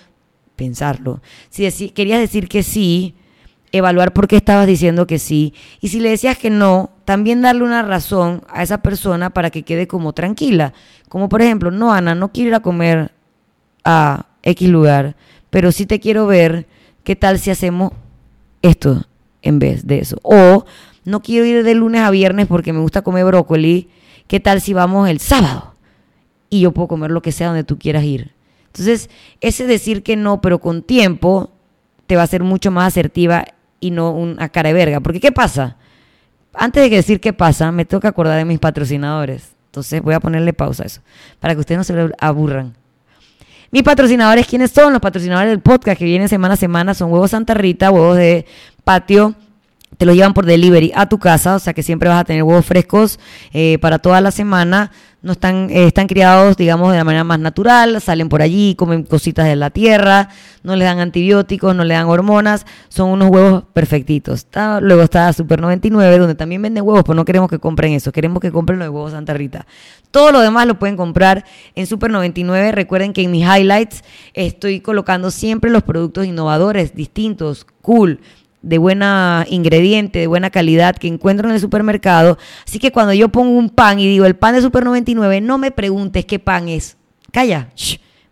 pensarlo. 0.56 1.20
Si 1.50 1.90
querías 1.90 2.18
decir 2.18 2.48
que 2.48 2.62
sí, 2.62 3.14
evaluar 3.70 4.14
por 4.14 4.26
qué 4.26 4.36
estabas 4.36 4.66
diciendo 4.66 5.06
que 5.06 5.18
sí. 5.18 5.52
Y 5.82 5.88
si 5.88 6.00
le 6.00 6.08
decías 6.08 6.38
que 6.38 6.48
no, 6.48 6.92
también 7.04 7.42
darle 7.42 7.62
una 7.62 7.82
razón 7.82 8.42
a 8.48 8.62
esa 8.62 8.78
persona 8.80 9.28
para 9.30 9.50
que 9.50 9.64
quede 9.64 9.86
como 9.86 10.14
tranquila. 10.14 10.72
Como 11.10 11.28
por 11.28 11.42
ejemplo, 11.42 11.70
no, 11.70 11.92
Ana, 11.92 12.14
no 12.14 12.32
quiero 12.32 12.48
ir 12.48 12.54
a 12.54 12.60
comer 12.60 13.12
a 13.84 14.28
X 14.44 14.66
lugar, 14.66 15.14
pero 15.50 15.72
sí 15.72 15.84
te 15.84 16.00
quiero 16.00 16.26
ver. 16.26 16.66
¿Qué 17.04 17.16
tal 17.16 17.38
si 17.38 17.50
hacemos 17.50 17.92
esto 18.62 19.04
en 19.42 19.58
vez 19.58 19.86
de 19.86 19.98
eso? 19.98 20.18
O 20.22 20.64
no 21.04 21.20
quiero 21.20 21.44
ir 21.46 21.64
de 21.64 21.74
lunes 21.74 22.02
a 22.02 22.10
viernes 22.10 22.46
porque 22.46 22.72
me 22.72 22.80
gusta 22.80 23.02
comer 23.02 23.24
brócoli, 23.24 23.88
¿qué 24.26 24.40
tal 24.40 24.60
si 24.60 24.72
vamos 24.72 25.08
el 25.08 25.20
sábado? 25.20 25.74
Y 26.50 26.60
yo 26.60 26.72
puedo 26.72 26.88
comer 26.88 27.10
lo 27.10 27.22
que 27.22 27.32
sea 27.32 27.48
donde 27.48 27.64
tú 27.64 27.78
quieras 27.78 28.04
ir. 28.04 28.32
Entonces, 28.66 29.10
ese 29.40 29.66
decir 29.66 30.02
que 30.02 30.16
no, 30.16 30.40
pero 30.40 30.60
con 30.60 30.82
tiempo, 30.82 31.50
te 32.06 32.16
va 32.16 32.22
a 32.22 32.26
ser 32.26 32.42
mucho 32.42 32.70
más 32.70 32.88
asertiva 32.88 33.44
y 33.80 33.90
no 33.90 34.12
una 34.12 34.48
cara 34.48 34.68
de 34.68 34.74
verga. 34.74 35.00
Porque, 35.00 35.20
¿qué 35.20 35.32
pasa? 35.32 35.76
Antes 36.54 36.82
de 36.82 36.96
decir 36.96 37.20
qué 37.20 37.32
pasa, 37.32 37.70
me 37.72 37.84
tengo 37.84 38.00
que 38.00 38.08
acordar 38.08 38.38
de 38.38 38.44
mis 38.44 38.58
patrocinadores. 38.58 39.52
Entonces, 39.66 40.02
voy 40.02 40.14
a 40.14 40.20
ponerle 40.20 40.52
pausa 40.52 40.84
a 40.84 40.86
eso, 40.86 41.02
para 41.38 41.54
que 41.54 41.60
ustedes 41.60 41.78
no 41.78 41.84
se 41.84 42.10
aburran. 42.18 42.74
Mis 43.70 43.82
patrocinadores, 43.82 44.46
¿quiénes 44.46 44.70
son? 44.70 44.92
Los 44.92 45.02
patrocinadores 45.02 45.50
del 45.50 45.60
podcast 45.60 45.98
que 45.98 46.06
vienen 46.06 46.28
semana 46.28 46.54
a 46.54 46.56
semana 46.56 46.94
son 46.94 47.12
Huevos 47.12 47.32
Santa 47.32 47.52
Rita, 47.52 47.90
Huevos 47.90 48.16
de 48.16 48.46
Patio, 48.82 49.34
te 49.98 50.06
lo 50.06 50.14
llevan 50.14 50.32
por 50.32 50.46
delivery 50.46 50.92
a 50.94 51.08
tu 51.08 51.18
casa, 51.18 51.56
o 51.56 51.58
sea 51.58 51.74
que 51.74 51.82
siempre 51.82 52.08
vas 52.08 52.20
a 52.20 52.24
tener 52.24 52.44
huevos 52.44 52.64
frescos 52.64 53.18
eh, 53.52 53.78
para 53.80 53.98
toda 53.98 54.20
la 54.20 54.30
semana. 54.30 54.92
No 55.20 55.32
están, 55.32 55.68
eh, 55.70 55.86
están 55.86 56.06
criados, 56.06 56.56
digamos, 56.56 56.92
de 56.92 56.98
la 56.98 57.02
manera 57.02 57.24
más 57.24 57.40
natural, 57.40 58.00
salen 58.00 58.28
por 58.28 58.40
allí, 58.40 58.76
comen 58.76 59.02
cositas 59.02 59.46
de 59.46 59.56
la 59.56 59.70
tierra, 59.70 60.28
no 60.62 60.76
le 60.76 60.84
dan 60.84 61.00
antibióticos, 61.00 61.74
no 61.74 61.82
le 61.82 61.94
dan 61.94 62.06
hormonas, 62.06 62.64
son 62.88 63.10
unos 63.10 63.28
huevos 63.28 63.64
perfectitos. 63.72 64.46
luego 64.80 65.02
está 65.02 65.32
Super 65.32 65.60
99, 65.60 66.18
donde 66.18 66.36
también 66.36 66.62
venden 66.62 66.84
huevos, 66.84 67.02
pero 67.02 67.16
no 67.16 67.24
queremos 67.24 67.50
que 67.50 67.58
compren 67.58 67.94
eso, 67.94 68.12
queremos 68.12 68.40
que 68.40 68.52
compren 68.52 68.78
los 68.78 68.90
huevos 68.90 69.10
Santa 69.10 69.34
Rita. 69.34 69.66
Todo 70.12 70.30
lo 70.30 70.40
demás 70.40 70.68
lo 70.68 70.78
pueden 70.78 70.96
comprar 70.96 71.44
en 71.74 71.88
Super 71.88 72.12
99. 72.12 72.70
Recuerden 72.70 73.12
que 73.12 73.22
en 73.24 73.32
mis 73.32 73.44
highlights 73.44 74.04
estoy 74.34 74.80
colocando 74.80 75.32
siempre 75.32 75.68
los 75.68 75.82
productos 75.82 76.26
innovadores, 76.26 76.94
distintos, 76.94 77.66
cool 77.82 78.20
de 78.62 78.78
buena 78.78 79.46
ingrediente, 79.48 80.18
de 80.18 80.26
buena 80.26 80.50
calidad 80.50 80.96
que 80.96 81.06
encuentro 81.08 81.48
en 81.48 81.54
el 81.54 81.60
supermercado. 81.60 82.38
Así 82.66 82.78
que 82.78 82.92
cuando 82.92 83.12
yo 83.12 83.28
pongo 83.28 83.56
un 83.56 83.70
pan 83.70 84.00
y 84.00 84.08
digo 84.08 84.24
el 84.24 84.36
pan 84.36 84.54
de 84.54 84.62
Super 84.62 84.84
99, 84.84 85.40
no 85.40 85.58
me 85.58 85.70
preguntes 85.70 86.24
qué 86.24 86.38
pan 86.38 86.68
es. 86.68 86.96
Calla, 87.30 87.68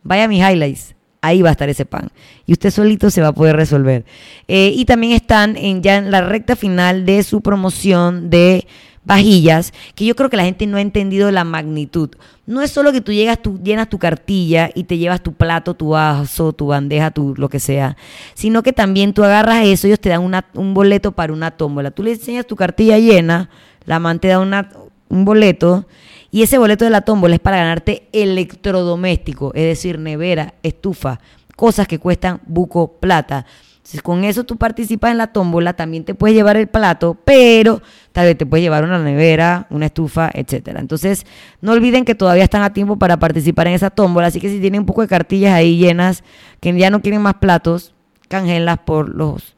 vaya 0.02 0.24
a 0.24 0.28
mis 0.28 0.42
highlights. 0.42 0.95
Ahí 1.26 1.42
va 1.42 1.50
a 1.50 1.52
estar 1.52 1.68
ese 1.68 1.86
pan. 1.86 2.08
Y 2.46 2.52
usted 2.52 2.70
solito 2.70 3.10
se 3.10 3.20
va 3.20 3.28
a 3.28 3.32
poder 3.32 3.56
resolver. 3.56 4.04
Eh, 4.48 4.72
y 4.74 4.84
también 4.84 5.12
están 5.12 5.56
en, 5.56 5.82
ya 5.82 5.96
en 5.96 6.10
la 6.10 6.20
recta 6.20 6.56
final 6.56 7.04
de 7.06 7.22
su 7.22 7.40
promoción 7.40 8.30
de 8.30 8.66
vajillas, 9.06 9.72
que 9.94 10.04
yo 10.04 10.16
creo 10.16 10.28
que 10.28 10.36
la 10.36 10.44
gente 10.44 10.66
no 10.66 10.76
ha 10.76 10.80
entendido 10.80 11.30
la 11.30 11.44
magnitud. 11.44 12.10
No 12.44 12.60
es 12.60 12.72
solo 12.72 12.92
que 12.92 13.00
tú 13.00 13.12
llegas, 13.12 13.40
tú 13.40 13.58
llenas 13.62 13.88
tu 13.88 13.98
cartilla 13.98 14.70
y 14.74 14.84
te 14.84 14.98
llevas 14.98 15.22
tu 15.22 15.32
plato, 15.32 15.74
tu 15.74 15.90
vaso, 15.90 16.52
tu 16.52 16.66
bandeja, 16.66 17.12
tu 17.12 17.34
lo 17.36 17.48
que 17.48 17.60
sea, 17.60 17.96
sino 18.34 18.64
que 18.64 18.72
también 18.72 19.14
tú 19.14 19.22
agarras 19.22 19.64
eso, 19.64 19.86
ellos 19.86 20.00
te 20.00 20.08
dan 20.08 20.44
un 20.54 20.74
boleto 20.74 21.12
para 21.12 21.32
una 21.32 21.52
tómbola. 21.52 21.92
Tú 21.92 22.02
le 22.02 22.12
enseñas 22.12 22.46
tu 22.46 22.56
cartilla 22.56 22.98
llena, 22.98 23.48
la 23.84 24.00
man 24.00 24.18
te 24.18 24.28
da 24.28 24.40
una, 24.40 24.70
un 25.08 25.24
boleto 25.24 25.86
y 26.30 26.42
ese 26.42 26.58
boleto 26.58 26.84
de 26.84 26.90
la 26.90 27.02
tómbola 27.02 27.34
es 27.34 27.40
para 27.40 27.58
ganarte 27.58 28.08
electrodoméstico, 28.12 29.52
es 29.54 29.64
decir, 29.64 29.98
nevera, 29.98 30.54
estufa, 30.62 31.20
cosas 31.56 31.86
que 31.88 31.98
cuestan 31.98 32.40
buco 32.46 32.98
plata. 33.00 33.46
Si 33.82 34.00
con 34.00 34.24
eso 34.24 34.42
tú 34.42 34.56
participas 34.56 35.12
en 35.12 35.18
la 35.18 35.28
tómbola, 35.28 35.74
también 35.74 36.04
te 36.04 36.14
puedes 36.16 36.36
llevar 36.36 36.56
el 36.56 36.66
plato, 36.66 37.16
pero 37.24 37.80
tal 38.10 38.26
vez 38.26 38.36
te 38.36 38.44
puedes 38.44 38.64
llevar 38.64 38.82
una 38.82 38.98
nevera, 38.98 39.68
una 39.70 39.86
estufa, 39.86 40.28
etcétera. 40.34 40.80
Entonces, 40.80 41.24
no 41.60 41.70
olviden 41.70 42.04
que 42.04 42.16
todavía 42.16 42.42
están 42.42 42.62
a 42.62 42.72
tiempo 42.72 42.98
para 42.98 43.16
participar 43.18 43.68
en 43.68 43.74
esa 43.74 43.90
tómbola, 43.90 44.26
así 44.26 44.40
que 44.40 44.48
si 44.48 44.58
tienen 44.58 44.80
un 44.80 44.86
poco 44.86 45.02
de 45.02 45.08
cartillas 45.08 45.54
ahí 45.54 45.78
llenas, 45.78 46.24
que 46.58 46.76
ya 46.76 46.90
no 46.90 47.00
quieren 47.00 47.22
más 47.22 47.34
platos, 47.34 47.94
canjenlas 48.28 48.78
por 48.78 49.08
los 49.08 49.54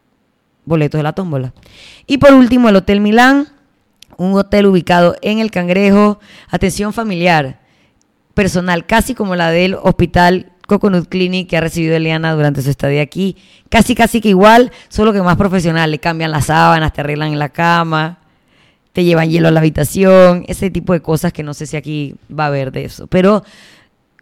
boletos 0.67 0.99
de 0.99 1.05
la 1.05 1.15
tómbola. 1.15 1.55
Y 2.07 2.19
por 2.19 2.35
último, 2.35 2.69
el 2.69 2.77
Hotel 2.77 3.01
Milán, 3.01 3.49
un 4.19 4.35
hotel 4.35 4.67
ubicado 4.67 5.17
en 5.23 5.39
el 5.39 5.51
Cangrejo, 5.51 6.21
atención 6.51 6.93
familiar, 6.93 7.61
personal, 8.35 8.85
casi 8.85 9.15
como 9.15 9.35
la 9.35 9.51
del 9.51 9.75
hospital 9.75 10.53
Coconut 10.67 11.09
Clinic 11.09 11.49
que 11.49 11.57
ha 11.57 11.63
recibido 11.63 11.97
Eliana 11.97 12.35
durante 12.35 12.61
su 12.61 12.69
estadía 12.69 13.01
aquí. 13.01 13.37
Casi, 13.71 13.95
casi 13.95 14.21
que 14.21 14.29
igual, 14.29 14.71
solo 14.91 15.15
que 15.15 15.23
más 15.23 15.37
profesional. 15.37 15.91
Le 15.91 15.99
cambian 15.99 16.31
las 16.31 16.47
sábanas, 16.47 16.93
te 16.93 17.01
arreglan 17.01 17.39
la 17.39 17.49
cama, 17.49 18.19
te 18.93 19.05
llevan 19.05 19.31
hielo 19.31 19.49
a 19.49 19.51
la 19.51 19.61
habitación, 19.61 20.45
ese 20.47 20.69
tipo 20.71 20.93
de 20.93 21.01
cosas 21.01 21.33
que 21.33 21.43
no 21.43 21.55
sé 21.55 21.67
si 21.67 21.77
aquí 21.79 22.17
va 22.31 22.45
a 22.45 22.47
haber 22.49 22.71
de 22.71 22.85
eso. 22.85 23.07
Pero 23.07 23.45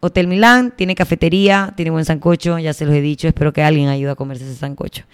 Hotel 0.01 0.27
Milán 0.27 0.75
tiene 0.77 0.95
cafetería, 0.95 1.73
tiene 1.75 1.91
buen 1.91 2.05
sancocho, 2.05 2.59
ya 2.59 2.73
se 2.73 2.85
los 2.85 2.95
he 2.95 3.01
dicho, 3.01 3.29
espero 3.29 3.53
que 3.53 3.63
alguien 3.63 3.89
ayude 3.89 4.11
a 4.11 4.15
comerse 4.15 4.45
ese 4.45 4.55
sancocho. 4.55 5.05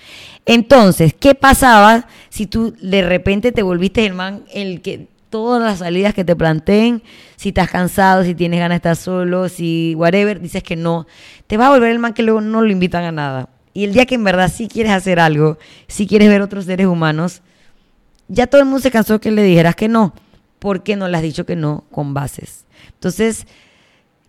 Entonces, 0.44 1.14
¿qué 1.18 1.34
pasaba 1.34 2.08
si 2.28 2.46
tú 2.46 2.74
de 2.82 3.02
repente 3.02 3.52
te 3.52 3.62
volviste 3.62 4.04
el 4.04 4.14
man 4.14 4.44
el 4.52 4.82
que 4.82 5.06
todas 5.30 5.62
las 5.62 5.78
salidas 5.78 6.12
que 6.12 6.24
te 6.24 6.36
planteen, 6.36 7.02
si 7.36 7.48
estás 7.48 7.70
cansado, 7.70 8.22
si 8.22 8.34
tienes 8.34 8.60
ganas 8.60 8.74
de 8.74 8.90
estar 8.90 8.96
solo, 8.96 9.48
si 9.48 9.94
whatever, 9.96 10.40
dices 10.40 10.62
que 10.62 10.76
no, 10.76 11.06
te 11.46 11.56
va 11.56 11.68
a 11.68 11.70
volver 11.70 11.90
el 11.90 11.98
man 11.98 12.12
que 12.12 12.22
luego 12.22 12.42
no 12.42 12.60
lo 12.60 12.70
invitan 12.70 13.04
a 13.04 13.12
nada. 13.12 13.48
Y 13.72 13.84
el 13.84 13.94
día 13.94 14.04
que 14.04 14.16
en 14.16 14.24
verdad 14.24 14.52
sí 14.54 14.68
quieres 14.68 14.92
hacer 14.92 15.18
algo, 15.18 15.58
si 15.86 16.06
quieres 16.06 16.28
ver 16.28 16.42
otros 16.42 16.66
seres 16.66 16.86
humanos, 16.86 17.40
ya 18.28 18.46
todo 18.46 18.60
el 18.60 18.66
mundo 18.66 18.80
se 18.80 18.90
cansó 18.90 19.20
que 19.20 19.30
le 19.30 19.42
dijeras 19.42 19.74
que 19.74 19.88
no, 19.88 20.12
porque 20.58 20.96
no 20.96 21.08
le 21.08 21.16
has 21.16 21.22
dicho 21.22 21.46
que 21.46 21.56
no 21.56 21.84
con 21.90 22.12
bases. 22.12 22.66
Entonces, 22.92 23.46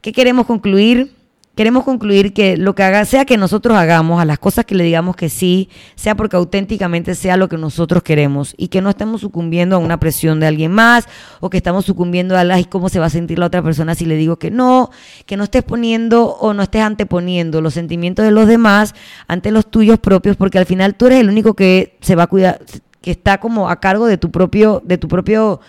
¿qué 0.03 0.11
queremos 0.11 0.45
concluir? 0.45 1.15
queremos 1.55 1.83
concluir 1.83 2.33
que 2.33 2.57
lo 2.57 2.73
que 2.73 2.83
haga, 2.83 3.05
sea 3.05 3.25
que 3.25 3.37
nosotros 3.37 3.77
hagamos, 3.77 4.19
a 4.19 4.25
las 4.25 4.39
cosas 4.39 4.65
que 4.65 4.73
le 4.75 4.83
digamos 4.83 5.15
que 5.15 5.29
sí, 5.29 5.69
sea 5.95 6.15
porque 6.15 6.35
auténticamente 6.35 7.13
sea 7.13 7.37
lo 7.37 7.47
que 7.47 7.57
nosotros 7.57 8.01
queremos 8.01 8.55
y 8.57 8.69
que 8.69 8.81
no 8.81 8.89
estemos 8.89 9.21
sucumbiendo 9.21 9.75
a 9.75 9.79
una 9.79 9.99
presión 9.99 10.39
de 10.39 10.47
alguien 10.47 10.71
más 10.71 11.07
o 11.41 11.49
que 11.49 11.57
estamos 11.57 11.85
sucumbiendo 11.85 12.37
a 12.37 12.43
la, 12.43 12.59
y 12.59 12.65
cómo 12.65 12.89
se 12.89 12.99
va 12.99 13.05
a 13.05 13.09
sentir 13.11 13.37
la 13.37 13.45
otra 13.45 13.61
persona 13.61 13.93
si 13.93 14.05
le 14.05 14.15
digo 14.15 14.37
que 14.37 14.49
no, 14.49 14.89
que 15.25 15.37
no 15.37 15.43
estés 15.43 15.63
poniendo 15.63 16.25
o 16.25 16.53
no 16.53 16.63
estés 16.63 16.81
anteponiendo 16.81 17.61
los 17.61 17.75
sentimientos 17.75 18.25
de 18.25 18.31
los 18.31 18.47
demás 18.47 18.95
ante 19.27 19.51
los 19.51 19.69
tuyos 19.69 19.99
propios, 19.99 20.35
porque 20.35 20.57
al 20.57 20.65
final 20.65 20.95
tú 20.95 21.05
eres 21.05 21.19
el 21.19 21.29
único 21.29 21.53
que 21.53 21.97
se 22.01 22.15
va 22.15 22.23
a 22.23 22.27
cuidar, 22.27 22.61
que 23.01 23.11
está 23.11 23.39
como 23.39 23.69
a 23.69 23.79
cargo 23.79 24.07
de 24.07 24.17
tu 24.17 24.31
propio, 24.31 24.81
de 24.83 24.97
tu 24.97 25.07
propio 25.07 25.59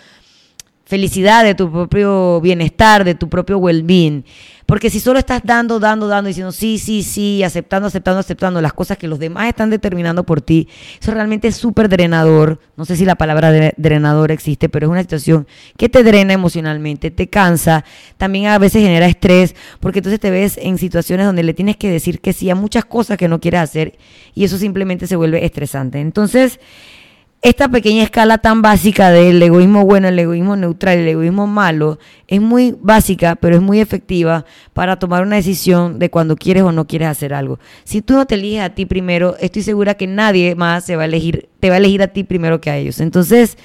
felicidad, 0.85 1.43
de 1.43 1.55
tu 1.55 1.71
propio 1.71 2.39
bienestar, 2.41 3.03
de 3.03 3.15
tu 3.15 3.27
propio 3.27 3.57
well-being. 3.57 4.23
Porque 4.67 4.89
si 4.89 4.99
solo 4.99 5.19
estás 5.19 5.41
dando, 5.43 5.79
dando, 5.79 6.07
dando, 6.07 6.27
diciendo 6.27 6.51
sí, 6.51 6.79
sí, 6.79 7.03
sí, 7.03 7.43
aceptando, 7.43 7.87
aceptando, 7.87 8.19
aceptando 8.19 8.61
las 8.61 8.73
cosas 8.73 8.97
que 8.97 9.07
los 9.07 9.19
demás 9.19 9.47
están 9.47 9.69
determinando 9.69 10.23
por 10.23 10.41
ti, 10.41 10.67
eso 10.99 11.11
realmente 11.11 11.47
es 11.47 11.55
súper 11.55 11.87
drenador. 11.87 12.59
No 12.75 12.85
sé 12.85 12.95
si 12.95 13.05
la 13.05 13.15
palabra 13.15 13.51
drenador 13.77 14.31
existe, 14.31 14.67
pero 14.69 14.87
es 14.87 14.91
una 14.91 15.01
situación 15.01 15.47
que 15.77 15.87
te 15.87 16.03
drena 16.03 16.33
emocionalmente, 16.33 17.11
te 17.11 17.27
cansa, 17.29 17.85
también 18.17 18.47
a 18.47 18.57
veces 18.57 18.81
genera 18.81 19.05
estrés, 19.05 19.55
porque 19.79 19.99
entonces 19.99 20.19
te 20.19 20.31
ves 20.31 20.57
en 20.59 20.79
situaciones 20.79 21.27
donde 21.27 21.43
le 21.43 21.53
tienes 21.53 21.77
que 21.77 21.89
decir 21.89 22.19
que 22.19 22.33
sí 22.33 22.49
a 22.49 22.55
muchas 22.55 22.85
cosas 22.85 23.17
que 23.17 23.27
no 23.27 23.39
quieres 23.39 23.61
hacer 23.61 23.97
y 24.33 24.45
eso 24.45 24.57
simplemente 24.57 25.05
se 25.05 25.15
vuelve 25.15 25.45
estresante. 25.45 25.99
Entonces, 25.99 26.59
esta 27.45 27.69
pequeña 27.69 28.01
escala 28.01 28.39
tan 28.39 28.63
básica 28.63 29.11
del 29.11 29.39
egoísmo 29.39 29.85
bueno, 29.85 30.07
el 30.07 30.17
egoísmo 30.17 30.55
neutral, 30.55 30.97
el 30.97 31.09
egoísmo 31.09 31.45
malo, 31.45 31.99
es 32.27 32.41
muy 32.41 32.75
básica, 32.81 33.35
pero 33.35 33.55
es 33.55 33.61
muy 33.61 33.79
efectiva 33.79 34.45
para 34.73 34.97
tomar 34.97 35.21
una 35.21 35.35
decisión 35.35 35.99
de 35.99 36.09
cuando 36.09 36.37
quieres 36.37 36.63
o 36.63 36.71
no 36.71 36.87
quieres 36.87 37.07
hacer 37.07 37.35
algo. 37.35 37.59
Si 37.83 38.01
tú 38.01 38.15
no 38.15 38.25
te 38.25 38.33
eliges 38.33 38.61
a 38.61 38.71
ti 38.71 38.87
primero, 38.87 39.35
estoy 39.39 39.61
segura 39.61 39.93
que 39.93 40.07
nadie 40.07 40.55
más 40.55 40.85
se 40.85 40.95
va 40.95 41.03
a 41.03 41.05
elegir, 41.05 41.47
te 41.59 41.69
va 41.69 41.75
a 41.75 41.77
elegir 41.77 42.01
a 42.01 42.07
ti 42.07 42.23
primero 42.23 42.59
que 42.59 42.71
a 42.71 42.77
ellos. 42.77 42.99
Entonces, 42.99 43.59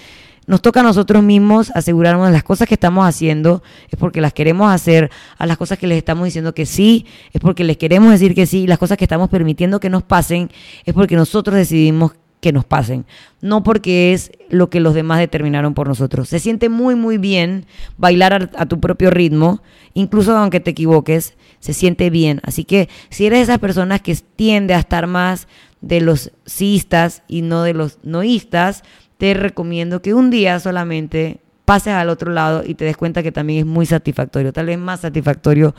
nos 0.46 0.60
toca 0.60 0.80
a 0.80 0.82
nosotros 0.82 1.22
mismos 1.22 1.70
asegurarnos 1.74 2.26
de 2.26 2.32
las 2.32 2.42
cosas 2.42 2.68
que 2.68 2.74
estamos 2.74 3.06
haciendo, 3.06 3.62
es 3.88 3.98
porque 3.98 4.20
las 4.20 4.34
queremos 4.34 4.70
hacer, 4.70 5.10
a 5.38 5.46
las 5.46 5.56
cosas 5.56 5.78
que 5.78 5.86
les 5.86 5.96
estamos 5.96 6.26
diciendo 6.26 6.52
que 6.52 6.66
sí, 6.66 7.06
es 7.32 7.40
porque 7.40 7.64
les 7.64 7.78
queremos 7.78 8.10
decir 8.10 8.34
que 8.34 8.44
sí, 8.44 8.66
las 8.66 8.78
cosas 8.78 8.98
que 8.98 9.04
estamos 9.04 9.30
permitiendo 9.30 9.80
que 9.80 9.88
nos 9.88 10.02
pasen, 10.02 10.50
es 10.84 10.92
porque 10.92 11.16
nosotros 11.16 11.56
decidimos 11.56 12.12
que 12.40 12.52
nos 12.52 12.64
pasen, 12.64 13.04
no 13.40 13.62
porque 13.62 14.12
es 14.12 14.32
lo 14.48 14.70
que 14.70 14.80
los 14.80 14.94
demás 14.94 15.18
determinaron 15.18 15.74
por 15.74 15.86
nosotros. 15.86 16.28
Se 16.28 16.38
siente 16.38 16.68
muy, 16.68 16.94
muy 16.94 17.18
bien 17.18 17.66
bailar 17.98 18.50
a, 18.56 18.66
tu 18.66 18.80
propio 18.80 19.10
ritmo, 19.10 19.62
incluso 19.94 20.36
aunque 20.36 20.60
te 20.60 20.70
equivoques, 20.70 21.34
se 21.60 21.72
siente 21.72 22.10
bien. 22.10 22.40
Así 22.42 22.64
que 22.64 22.88
si 23.10 23.26
eres 23.26 23.40
de 23.40 23.42
esas 23.44 23.58
personas 23.58 24.00
que 24.00 24.16
tiende 24.36 24.74
a 24.74 24.78
estar 24.78 25.06
más 25.06 25.48
de 25.80 26.00
los 26.00 26.32
cistas 26.46 27.22
y 27.28 27.42
no 27.42 27.62
de 27.62 27.74
los 27.74 27.98
noístas, 28.02 28.82
te 29.18 29.34
recomiendo 29.34 30.00
que 30.00 30.14
un 30.14 30.30
día 30.30 30.58
solamente 30.60 31.40
pases 31.66 31.92
al 31.92 32.08
otro 32.08 32.32
lado 32.32 32.62
y 32.66 32.74
te 32.74 32.84
des 32.84 32.96
cuenta 32.96 33.22
que 33.22 33.32
también 33.32 33.60
es 33.60 33.66
muy 33.66 33.86
satisfactorio, 33.86 34.52
tal 34.52 34.66
vez 34.66 34.78
más 34.78 35.00
satisfactorio 35.00 35.74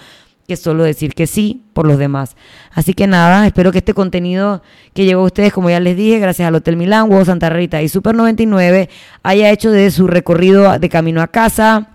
que 0.47 0.57
solo 0.57 0.83
decir 0.83 1.13
que 1.13 1.27
sí 1.27 1.63
por 1.73 1.87
los 1.87 1.97
demás. 1.97 2.35
Así 2.71 2.93
que 2.93 3.07
nada, 3.07 3.45
espero 3.45 3.71
que 3.71 3.79
este 3.79 3.93
contenido 3.93 4.61
que 4.93 5.05
llegó 5.05 5.21
a 5.21 5.25
ustedes, 5.25 5.53
como 5.53 5.69
ya 5.69 5.79
les 5.79 5.95
dije, 5.95 6.19
gracias 6.19 6.47
al 6.47 6.55
Hotel 6.55 6.77
Milán, 6.77 7.11
Hugo 7.11 7.25
Santa 7.25 7.49
Rita 7.49 7.81
y 7.81 7.89
Super 7.89 8.15
99, 8.15 8.89
haya 9.23 9.49
hecho 9.51 9.71
de 9.71 9.89
su 9.91 10.07
recorrido 10.07 10.77
de 10.77 10.89
camino 10.89 11.21
a 11.21 11.27
casa, 11.27 11.89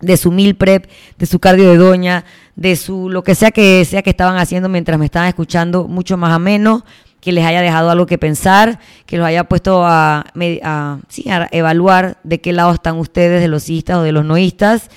de 0.00 0.16
su 0.16 0.30
mil 0.30 0.56
prep, 0.56 0.90
de 1.18 1.26
su 1.26 1.38
cardio 1.38 1.70
de 1.70 1.76
doña, 1.76 2.24
de 2.56 2.76
su 2.76 3.08
lo 3.08 3.22
que 3.22 3.34
sea 3.34 3.50
que 3.50 3.84
sea 3.84 4.02
que 4.02 4.10
estaban 4.10 4.36
haciendo 4.36 4.68
mientras 4.68 4.98
me 4.98 5.06
estaban 5.06 5.28
escuchando, 5.28 5.88
mucho 5.88 6.16
más 6.16 6.32
ameno 6.32 6.84
que 7.22 7.30
les 7.30 7.46
haya 7.46 7.62
dejado 7.62 7.88
algo 7.88 8.04
que 8.04 8.18
pensar, 8.18 8.80
que 9.06 9.16
los 9.16 9.24
haya 9.24 9.44
puesto 9.44 9.86
a, 9.86 10.26
a, 10.64 10.98
sí, 11.08 11.30
a 11.30 11.48
evaluar 11.52 12.18
de 12.24 12.40
qué 12.40 12.52
lado 12.52 12.72
están 12.72 12.98
ustedes, 12.98 13.40
de 13.40 13.46
los 13.46 13.70
istas 13.70 13.98
o 13.98 14.02
de 14.02 14.10
los 14.10 14.24
noístas 14.24 14.90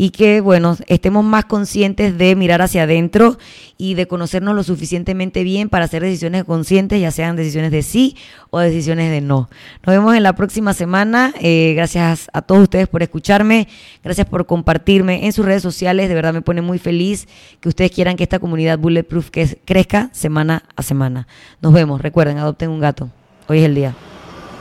y 0.00 0.10
que, 0.10 0.40
bueno, 0.40 0.76
estemos 0.86 1.24
más 1.24 1.44
conscientes 1.44 2.16
de 2.16 2.36
mirar 2.36 2.62
hacia 2.62 2.84
adentro 2.84 3.36
y 3.76 3.94
de 3.94 4.06
conocernos 4.06 4.54
lo 4.54 4.62
suficientemente 4.62 5.42
bien 5.42 5.68
para 5.68 5.86
hacer 5.86 6.02
decisiones 6.02 6.44
conscientes, 6.44 7.00
ya 7.00 7.10
sean 7.10 7.34
decisiones 7.34 7.72
de 7.72 7.82
sí 7.82 8.16
o 8.50 8.60
decisiones 8.60 9.10
de 9.10 9.20
no. 9.20 9.50
Nos 9.84 9.96
vemos 9.96 10.14
en 10.14 10.22
la 10.22 10.34
próxima 10.34 10.72
semana. 10.72 11.34
Eh, 11.40 11.74
gracias 11.74 12.30
a 12.32 12.42
todos 12.42 12.62
ustedes 12.62 12.86
por 12.86 13.02
escucharme, 13.02 13.66
gracias 14.04 14.28
por 14.28 14.46
compartirme 14.46 15.26
en 15.26 15.32
sus 15.32 15.44
redes 15.44 15.62
sociales. 15.62 16.08
De 16.08 16.14
verdad 16.14 16.32
me 16.32 16.42
pone 16.42 16.62
muy 16.62 16.78
feliz 16.78 17.26
que 17.60 17.68
ustedes 17.68 17.90
quieran 17.90 18.16
que 18.16 18.22
esta 18.22 18.38
comunidad 18.38 18.78
Bulletproof 18.78 19.30
crezca 19.64 20.10
semana 20.12 20.62
a 20.76 20.82
semana. 20.82 21.26
Nos 21.60 21.72
vemos. 21.72 22.00
Recuerden, 22.00 22.38
adopten 22.38 22.70
un 22.70 22.78
gato. 22.78 23.10
Hoy 23.48 23.58
es 23.58 23.64
el 23.64 23.74
día. 23.74 23.94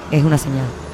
Es 0.10 0.24
una 0.24 0.40
señal. 0.40 0.87